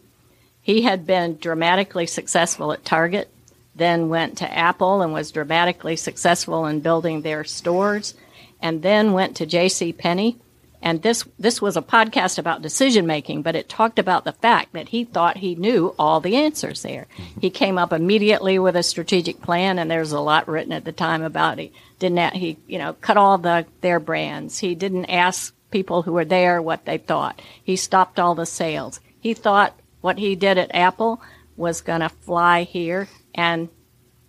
[0.61, 3.29] He had been dramatically successful at Target,
[3.75, 8.15] then went to Apple and was dramatically successful in building their stores,
[8.61, 9.93] and then went to J.C.
[9.93, 10.37] Penney
[10.81, 14.73] and this this was a podcast about decision making, but it talked about the fact
[14.73, 17.07] that he thought he knew all the answers there.
[17.17, 17.39] Mm-hmm.
[17.41, 20.91] He came up immediately with a strategic plan, and there's a lot written at the
[20.91, 21.71] time about it.
[21.99, 22.57] Didn't he?
[22.67, 24.59] You know, cut all the their brands.
[24.59, 27.41] He didn't ask people who were there what they thought.
[27.63, 28.99] He stopped all the sales.
[29.19, 31.21] He thought what he did at Apple
[31.55, 33.69] was going to fly here, and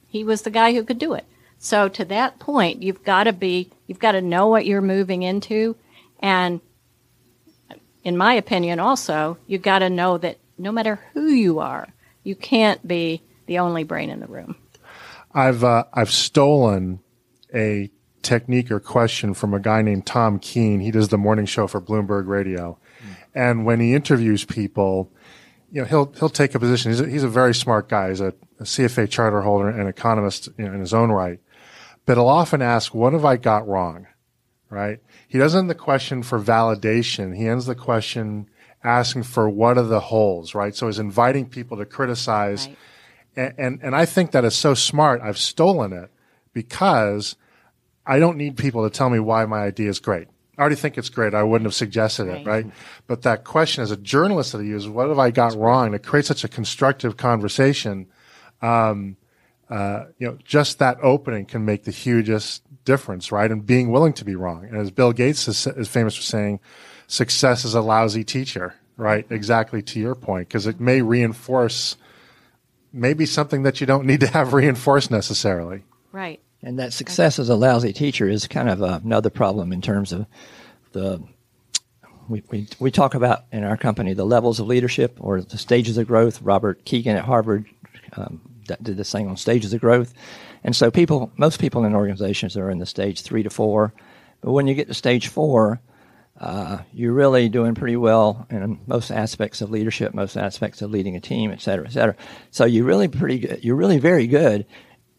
[0.09, 1.27] he was the guy who could do it.
[1.59, 5.23] So to that point, you've got to be, you've got to know what you're moving
[5.23, 5.77] into
[6.21, 6.61] and
[8.05, 11.89] in my opinion, also, you've got to know that no matter who you are,
[12.25, 14.57] you can't be the only brain in the room.
[15.33, 17.01] I've uh, I've stolen
[17.55, 17.91] a
[18.23, 20.81] technique or question from a guy named Tom Keene.
[20.81, 23.17] He does the morning show for Bloomberg Radio, mm.
[23.35, 25.13] and when he interviews people,
[25.71, 26.91] you know he'll he'll take a position.
[26.93, 28.09] He's a, he's a very smart guy.
[28.09, 31.41] He's a, a CFA charter holder and economist you know, in his own right,
[32.07, 34.07] but he'll often ask, "What have I got wrong?"
[34.71, 35.01] Right?
[35.29, 37.37] he doesn't end the question for validation.
[37.37, 38.49] He ends the question
[38.83, 40.75] asking for what are the holes, right?
[40.75, 42.67] So he's inviting people to criticize.
[42.67, 42.77] Right.
[43.37, 45.21] And, and, and I think that is so smart.
[45.23, 46.11] I've stolen it
[46.53, 47.37] because
[48.07, 50.29] I don't need people to tell me why my idea is great.
[50.57, 51.35] I already think it's great.
[51.35, 52.41] I wouldn't have suggested right.
[52.41, 52.67] it, right?
[53.07, 55.99] But that question as a journalist that I use, what have I got wrong to
[55.99, 58.09] create such a constructive conversation?
[58.61, 59.17] Um,
[59.71, 63.51] uh, you know, just that opening can make the hugest difference, right?
[63.51, 64.65] And being willing to be wrong.
[64.65, 66.59] And as Bill Gates is, is famous for saying,
[67.07, 69.27] success is a lousy teacher, right?
[69.29, 71.99] Exactly to your point, because it may reinforce
[72.91, 75.83] maybe something that you don't need to have reinforced necessarily.
[76.13, 76.41] Right.
[76.63, 80.25] And that success as a lousy teacher is kind of another problem in terms of
[80.93, 81.23] the
[82.27, 85.97] we, we, we talk about in our company the levels of leadership or the stages
[85.97, 86.43] of growth.
[86.43, 87.67] Robert Kegan at Harvard
[88.17, 88.41] um,
[88.83, 90.13] did this thing on stages of growth.
[90.65, 93.93] And so people, most people in organizations are in the stage three to four.
[94.41, 95.81] But when you get to stage four,
[96.41, 101.17] uh, you're really doing pretty well in most aspects of leadership, most aspects of leading
[101.17, 102.15] a team, et cetera, et cetera.
[102.51, 103.65] So you're really pretty good.
[103.65, 104.67] You're really very good.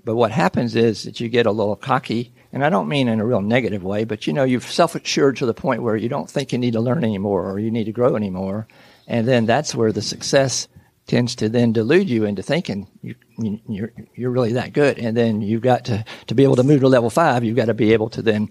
[0.06, 3.20] But what happens is that you get a little cocky, and I don't mean in
[3.20, 6.30] a real negative way, but you know, you're self-assured to the point where you don't
[6.30, 8.66] think you need to learn anymore or you need to grow anymore.
[9.08, 10.68] And then that's where the success
[11.10, 15.18] tends to then delude you into thinking you, you, you're you're really that good, and
[15.18, 17.44] then you've got to to be able to move to level five.
[17.44, 18.50] You've got to be able to then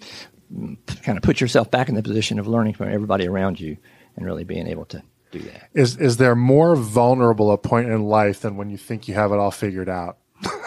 [1.02, 3.76] kind of put yourself back in the position of learning from everybody around you
[4.16, 5.70] and really being able to do that.
[5.72, 9.30] Is is there more vulnerable a point in life than when you think you have
[9.30, 10.18] it all figured out?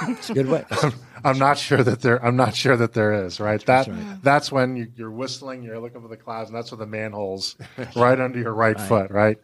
[0.03, 0.65] It's a good way.
[1.23, 2.23] I'm not sure that there.
[2.25, 3.39] I'm not sure that there is.
[3.39, 3.63] Right.
[3.65, 3.89] That
[4.23, 5.61] that's when you, you're whistling.
[5.63, 7.57] You're looking for the clouds, and that's when the manholes
[7.95, 9.11] right under your right, foot.
[9.11, 9.37] Right.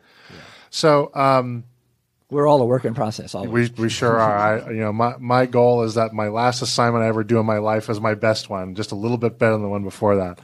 [0.70, 1.66] So um,
[2.30, 3.34] We're all a work in process.
[3.34, 3.72] Always.
[3.72, 4.38] we we sure are.
[4.38, 7.46] I you know my my goal is that my last assignment I ever do in
[7.46, 10.18] my life is my best one, just a little bit better than the one before
[10.18, 10.40] that.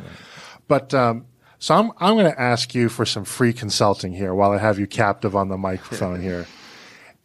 [0.67, 1.25] But um,
[1.59, 4.79] so I'm I'm going to ask you for some free consulting here while I have
[4.79, 6.47] you captive on the microphone here.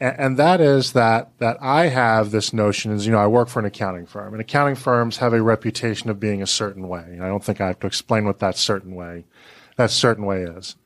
[0.01, 3.49] And, and that is that that I have this notion is you know I work
[3.49, 7.05] for an accounting firm and accounting firms have a reputation of being a certain way.
[7.05, 9.25] And I don't think I have to explain what that certain way
[9.79, 10.77] that certain way is,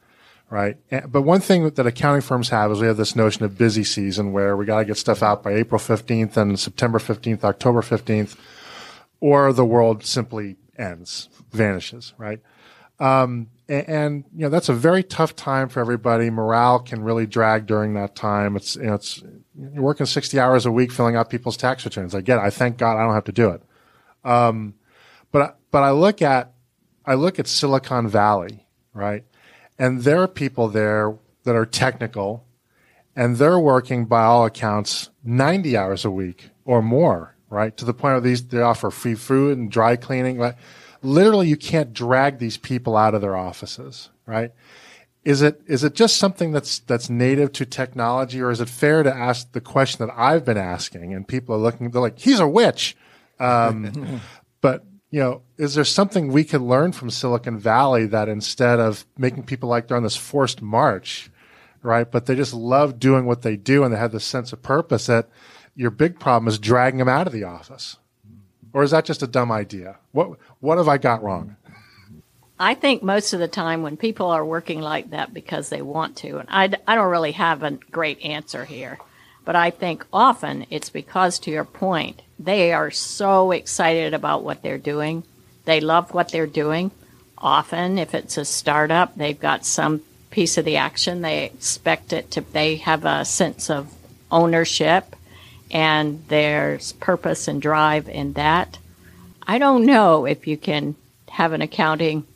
[0.52, 0.76] right?
[1.10, 4.32] But one thing that accounting firms have is we have this notion of busy season
[4.32, 8.36] where we got to get stuff out by April 15th and September 15th, October 15th,
[9.18, 12.40] or the world simply ends, vanishes, right?
[13.00, 16.28] Um, and, and, you know that's a very tough time for everybody.
[16.28, 18.54] Morale can really drag during that time.
[18.54, 19.22] It's you know it's
[19.56, 22.14] you're working sixty hours a week filling out people's tax returns.
[22.14, 22.42] I get it.
[22.42, 23.62] I thank God I don't have to do it.
[24.22, 24.74] Um,
[25.32, 26.52] but but I look at
[27.06, 29.24] I look at Silicon Valley, right,
[29.82, 32.46] and there are people there that are technical,
[33.16, 37.92] and they're working by all accounts ninety hours a week or more, right, to the
[37.92, 40.40] point where these they offer free food and dry cleaning.
[41.02, 44.52] Literally you can't drag these people out of their offices, right?
[45.24, 49.02] Is it is it just something that's that's native to technology, or is it fair
[49.02, 51.12] to ask the question that I've been asking?
[51.12, 52.96] And people are looking, they're like, "He's a witch,"
[53.40, 54.20] um,
[54.60, 59.04] but you know, is there something we could learn from Silicon Valley that instead of
[59.18, 61.30] making people like they're on this forced march,
[61.82, 62.10] right?
[62.10, 65.06] But they just love doing what they do and they have this sense of purpose
[65.06, 65.28] that
[65.76, 67.98] your big problem is dragging them out of the office.
[68.72, 69.98] Or is that just a dumb idea?
[70.12, 71.56] What what have I got wrong?
[72.58, 76.16] I think most of the time when people are working like that because they want
[76.18, 78.98] to, and I, I don't really have a great answer here,
[79.44, 84.62] but I think often it's because, to your point, they are so excited about what
[84.62, 85.24] they're doing.
[85.64, 86.90] They love what they're doing.
[87.38, 91.22] Often, if it's a startup, they've got some piece of the action.
[91.22, 93.92] They expect it to, they have a sense of
[94.30, 95.14] ownership
[95.70, 98.78] and there's purpose and drive in that.
[99.46, 100.94] I don't know if you can
[101.30, 102.26] have an accounting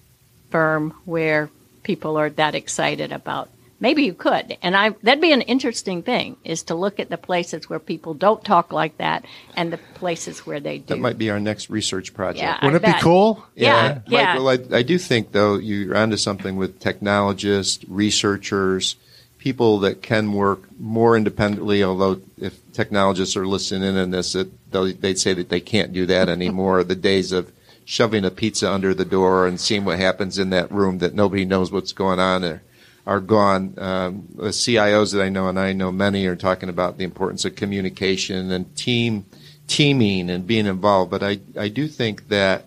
[0.50, 1.50] firm where
[1.82, 3.50] people are that excited about.
[3.78, 7.18] Maybe you could, and I that'd be an interesting thing is to look at the
[7.18, 10.94] places where people don't talk like that and the places where they do.
[10.94, 12.42] That might be our next research project.
[12.42, 13.44] Yeah, Wouldn't I it be cool?
[13.54, 14.38] Yeah, yeah.
[14.38, 18.96] Michael, I, I do think though you're onto something with technologists, researchers,
[19.38, 21.82] people that can work more independently.
[21.84, 25.92] Although if technologists are listening in on this, it, they'll- they'd say that they can't
[25.92, 26.82] do that anymore.
[26.82, 27.52] the days of
[27.84, 31.44] shoving a pizza under the door and seeing what happens in that room that nobody
[31.44, 32.62] knows what's going on are,
[33.06, 33.74] are gone.
[33.78, 37.44] Um, the CIOs that I know, and I know many, are talking about the importance
[37.44, 39.26] of communication and team
[39.66, 41.10] teaming and being involved.
[41.10, 42.66] But I, I do think that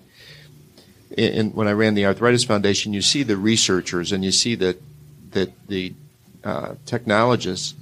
[1.17, 4.81] in, when I ran the Arthritis Foundation, you see the researchers and you see that
[5.31, 5.93] that the
[6.43, 7.75] uh, technologists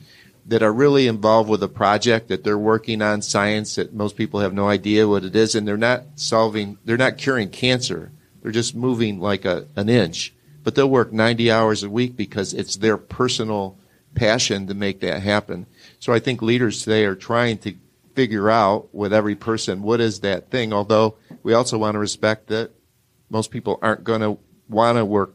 [0.48, 4.40] that are really involved with a project that they're working on science that most people
[4.40, 8.12] have no idea what it is, and they're not solving, they're not curing cancer.
[8.42, 10.34] They're just moving like a, an inch,
[10.68, 13.78] but they'll work 90 hours a week because it's their personal
[14.16, 15.66] passion to make that happen.
[15.98, 17.76] So I think leaders today are trying to
[18.16, 20.74] figure out with every person what is that thing.
[20.74, 22.72] Although we also want to respect that
[23.30, 25.34] most people aren't going to want to work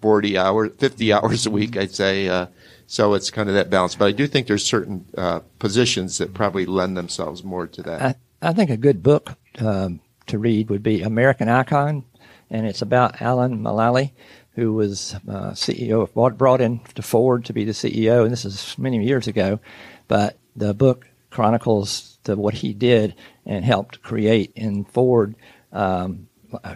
[0.00, 2.28] 40 hours, 50 hours a week, I'd say.
[2.28, 2.46] Uh,
[2.86, 3.96] so it's kind of that balance.
[3.96, 8.00] But I do think there's certain uh, positions that probably lend themselves more to that.
[8.00, 8.14] I,
[8.48, 12.04] I think a good book um, to read would be American Icon,
[12.50, 14.12] and it's about Alan Mulally,
[14.52, 18.32] who was uh, CEO of brought, brought in to Ford to be the CEO, and
[18.32, 19.60] this is many years ago.
[20.08, 25.34] But the book chronicles the, what he did and helped create in Ford.
[25.72, 26.28] Um,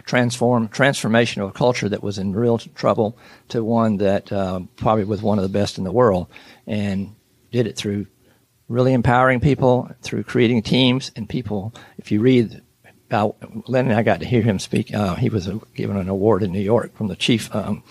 [0.05, 3.17] transform transformation of a culture that was in real trouble
[3.47, 6.27] to one that uh, probably was one of the best in the world,
[6.67, 7.15] and
[7.51, 8.05] did it through
[8.67, 11.73] really empowering people through creating teams and people.
[11.97, 12.61] If you read
[13.11, 14.93] Lynn and I got to hear him speak.
[14.93, 17.83] Uh, he was uh given an award in New York from the chief um,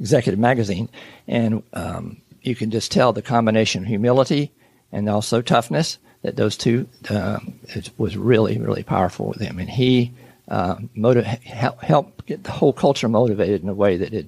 [0.00, 0.88] executive magazine,
[1.28, 4.52] and um, you can just tell the combination of humility
[4.92, 7.58] and also toughness that those two um,
[7.98, 10.12] was really really powerful with him, and he
[10.48, 14.26] uh, motiv- help, help get the whole culture motivated in a way that it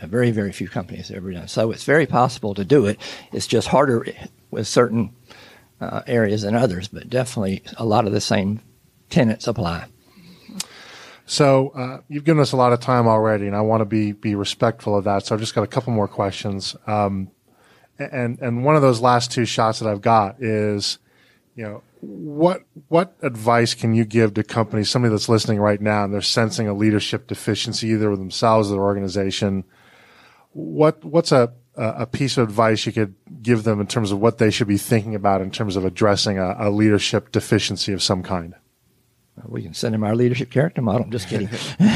[0.00, 1.48] very very few companies have ever done.
[1.48, 2.98] So it's very possible to do it.
[3.32, 4.06] It's just harder
[4.50, 5.14] with certain
[5.80, 8.60] uh, areas than others, but definitely a lot of the same
[9.10, 9.86] tenets apply.
[11.26, 14.12] So uh, you've given us a lot of time already, and I want to be
[14.12, 15.26] be respectful of that.
[15.26, 16.74] So I've just got a couple more questions.
[16.86, 17.30] Um,
[17.98, 20.98] and and one of those last two shots that I've got is,
[21.54, 26.04] you know, what what advice can you give to companies, somebody that's listening right now,
[26.04, 29.64] and they're sensing a leadership deficiency either with themselves or their organization?
[30.52, 34.38] What what's a a piece of advice you could give them in terms of what
[34.38, 38.22] they should be thinking about in terms of addressing a, a leadership deficiency of some
[38.22, 38.54] kind?
[39.46, 41.02] We can send him our leadership character model.
[41.02, 41.48] I'm just kidding.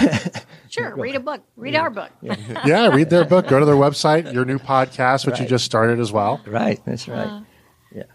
[0.68, 1.43] sure, read a book.
[1.57, 2.11] Read our book.
[2.22, 3.49] yeah, read their book.
[3.49, 4.32] Go to their website.
[4.32, 5.43] Your new podcast, which right.
[5.43, 6.40] you just started as well.
[6.47, 7.26] Right, that's right.
[7.26, 7.43] Uh,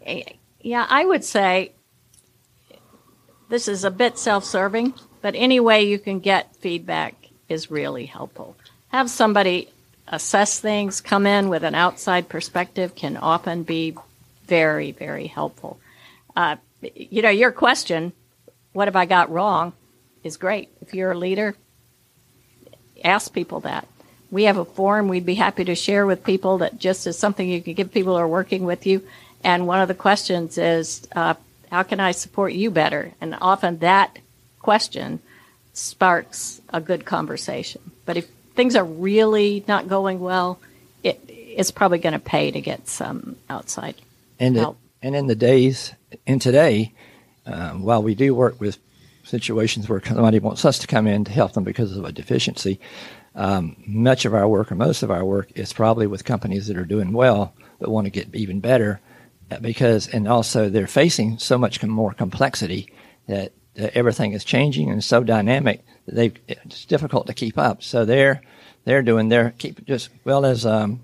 [0.05, 0.23] yeah,
[0.61, 0.87] yeah.
[0.89, 1.73] I would say
[3.49, 7.15] this is a bit self-serving, but any way you can get feedback
[7.49, 8.55] is really helpful.
[8.89, 9.69] Have somebody
[10.07, 13.95] assess things, come in with an outside perspective can often be
[14.45, 15.79] very, very helpful.
[16.35, 16.55] Uh,
[16.95, 18.13] you know, your question
[18.77, 19.73] what have I got wrong
[20.23, 20.69] is great.
[20.81, 21.55] If you're a leader,
[23.03, 23.87] ask people that.
[24.29, 27.49] We have a forum we'd be happy to share with people that just is something
[27.49, 29.01] you can give people who are working with you.
[29.43, 31.33] And one of the questions is, uh,
[31.71, 33.13] how can I support you better?
[33.19, 34.19] And often that
[34.59, 35.21] question
[35.73, 37.81] sparks a good conversation.
[38.05, 40.59] But if things are really not going well,
[41.01, 43.95] it, it's probably going to pay to get some outside
[44.39, 44.77] and help.
[45.01, 45.93] It, and in the days,
[46.27, 46.93] in today,
[47.47, 48.77] um, while we do work with
[49.23, 52.79] situations where somebody wants us to come in to help them because of a deficiency,
[53.35, 56.77] um, much of our work or most of our work is probably with companies that
[56.77, 58.99] are doing well but want to get even better
[59.51, 62.91] uh, because and also they're facing so much more complexity
[63.27, 63.53] that,
[63.93, 67.83] everything is changing and so dynamic that they it's difficult to keep up.
[67.83, 68.41] So they're
[68.85, 71.01] they're doing their keep just well as um,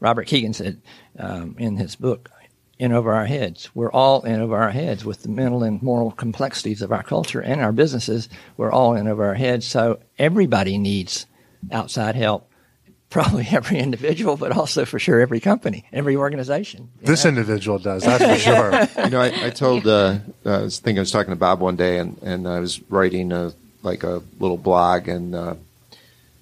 [0.00, 0.80] Robert Kegan said
[1.18, 2.30] um, in his book
[2.78, 3.70] in over our heads.
[3.74, 7.40] We're all in over our heads with the mental and moral complexities of our culture
[7.40, 8.28] and our businesses.
[8.56, 9.66] We're all in over our heads.
[9.66, 11.26] So everybody needs
[11.70, 12.50] outside help.
[13.14, 16.90] Probably every individual, but also for sure every company, every organization.
[17.00, 17.28] This know?
[17.28, 18.50] individual does, that's for
[18.96, 19.04] sure.
[19.04, 21.76] you know, I, I told, uh, I was thinking, I was talking to Bob one
[21.76, 23.52] day, and, and I was writing a,
[23.84, 25.54] like a little blog, and uh,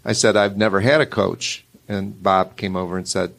[0.02, 1.64] I said, I've never had a coach.
[1.88, 3.34] And Bob came over and said,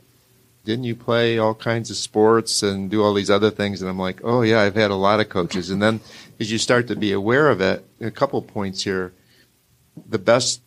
[0.66, 3.82] didn't you play all kinds of sports and do all these other things?
[3.82, 5.70] And I'm like, oh yeah, I've had a lot of coaches.
[5.70, 6.00] And then
[6.40, 9.14] as you start to be aware of it, a couple points here,
[10.08, 10.62] the best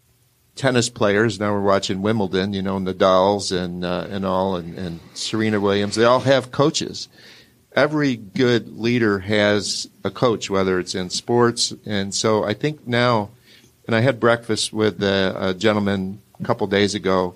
[0.55, 5.01] tennis players, now we're watching Wimbledon, you know, Nadal's and, uh, and all, and, and
[5.15, 7.09] Serena Williams, they all have coaches.
[7.75, 11.75] Every good leader has a coach, whether it's in sports.
[11.85, 13.31] And so I think now,
[13.87, 17.35] and I had breakfast with a, a gentleman a couple days ago.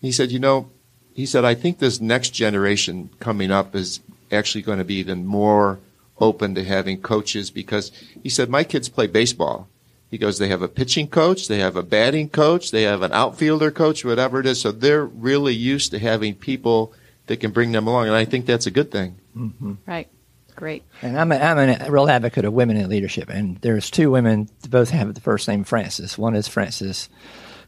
[0.00, 0.70] He said, you know,
[1.16, 4.00] he said, I think this next generation coming up is
[4.30, 5.78] actually going to be even more
[6.20, 7.90] open to having coaches because
[8.22, 9.66] he said, my kids play baseball.
[10.10, 13.12] He goes, they have a pitching coach, they have a batting coach, they have an
[13.12, 14.60] outfielder coach, whatever it is.
[14.60, 16.92] So they're really used to having people
[17.28, 18.08] that can bring them along.
[18.08, 19.16] And I think that's a good thing.
[19.34, 19.72] Mm-hmm.
[19.86, 20.08] Right.
[20.54, 20.82] Great.
[21.00, 23.30] And I'm a, I'm a real advocate of women in leadership.
[23.30, 26.18] And there's two women both have the first name Frances.
[26.18, 27.08] One is Frances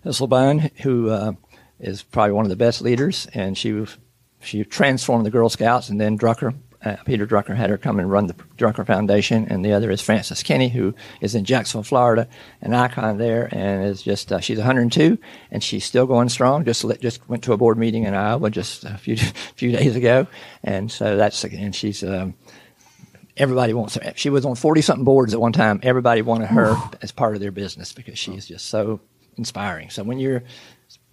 [0.04, 1.32] Hesselbein, who uh,
[1.80, 3.84] is probably one of the best leaders, and she
[4.40, 6.54] she transformed the Girl Scouts, and then Drucker.
[6.84, 10.00] Uh, Peter Drucker had her come and run the Drucker Foundation, and the other is
[10.00, 12.28] Frances Kinne, who is in Jacksonville, Florida,
[12.60, 15.18] an icon there, and is just uh, she's 102,
[15.50, 16.64] and she's still going strong.
[16.64, 19.16] Just just went to a board meeting in Iowa just a few
[19.56, 20.28] few days ago,
[20.62, 22.04] and so that's and she's.
[22.04, 22.34] Um,
[23.36, 24.12] everybody wants her.
[24.16, 25.80] She was on 40 something boards at one time.
[25.82, 29.00] Everybody wanted her as part of their business because she is just so
[29.36, 29.90] inspiring.
[29.90, 30.42] So when you're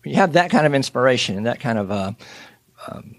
[0.05, 2.11] you have that kind of inspiration and that kind of uh,
[2.87, 3.15] um,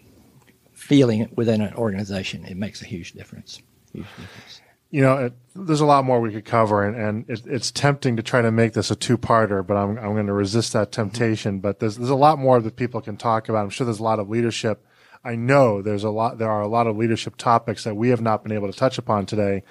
[0.73, 3.61] feeling within an organization, it makes a huge difference.
[3.93, 4.61] Huge difference.
[4.91, 8.17] You know, it, there's a lot more we could cover, and, and it, it's tempting
[8.17, 11.55] to try to make this a two-parter, but I'm, I'm going to resist that temptation.
[11.55, 11.61] Mm-hmm.
[11.61, 13.65] But there's there's a lot more that people can talk about.
[13.65, 14.87] I'm sure there's a lot of leadership.
[15.25, 16.39] I know there's a lot.
[16.39, 18.97] There are a lot of leadership topics that we have not been able to touch
[18.97, 19.65] upon today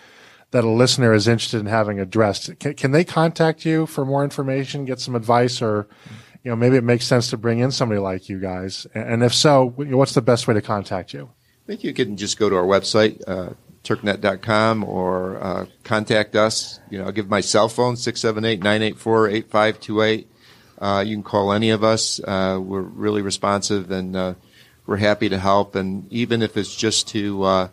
[0.52, 2.60] that a listener is interested in having addressed.
[2.60, 6.56] Can, can they contact you for more information, get some advice, or mm-hmm you know,
[6.56, 8.86] maybe it makes sense to bring in somebody like you guys.
[8.94, 11.24] And if so, what's the best way to contact you?
[11.24, 16.80] I think you can just go to our website, uh, turknett.com, or uh, contact us.
[16.92, 20.26] You know, I'll give my cell phone, 678-984-8528.
[20.78, 22.22] Uh, you can call any of us.
[22.24, 24.36] Uh, we're really responsive and uh,
[24.86, 25.74] we're happy to help.
[25.74, 27.70] And even if it's just to uh,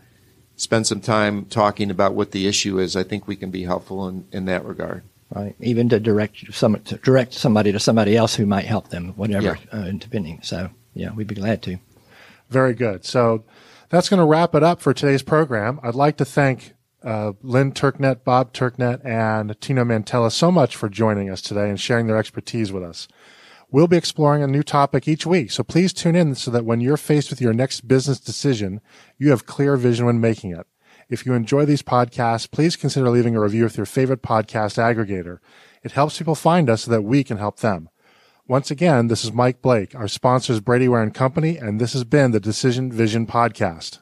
[0.56, 4.08] spend some time talking about what the issue is, I think we can be helpful
[4.08, 5.02] in, in that regard
[5.34, 5.54] right?
[5.60, 9.58] Even to direct some to direct somebody to somebody else who might help them, whatever,
[9.72, 9.78] yeah.
[9.78, 10.40] uh, depending.
[10.42, 11.78] So yeah, we'd be glad to.
[12.48, 13.04] Very good.
[13.04, 13.44] So
[13.88, 15.80] that's going to wrap it up for today's program.
[15.82, 20.88] I'd like to thank uh, Lynn Turknett, Bob Turknett, and Tino Mantella so much for
[20.88, 23.08] joining us today and sharing their expertise with us.
[23.70, 26.80] We'll be exploring a new topic each week, so please tune in so that when
[26.80, 28.82] you're faced with your next business decision,
[29.18, 30.66] you have clear vision when making it.
[31.08, 35.38] If you enjoy these podcasts, please consider leaving a review with your favorite podcast aggregator.
[35.82, 37.88] It helps people find us so that we can help them.
[38.48, 39.94] Once again, this is Mike Blake.
[39.94, 44.00] Our sponsor is Brady Ware and Company, and this has been the Decision Vision Podcast.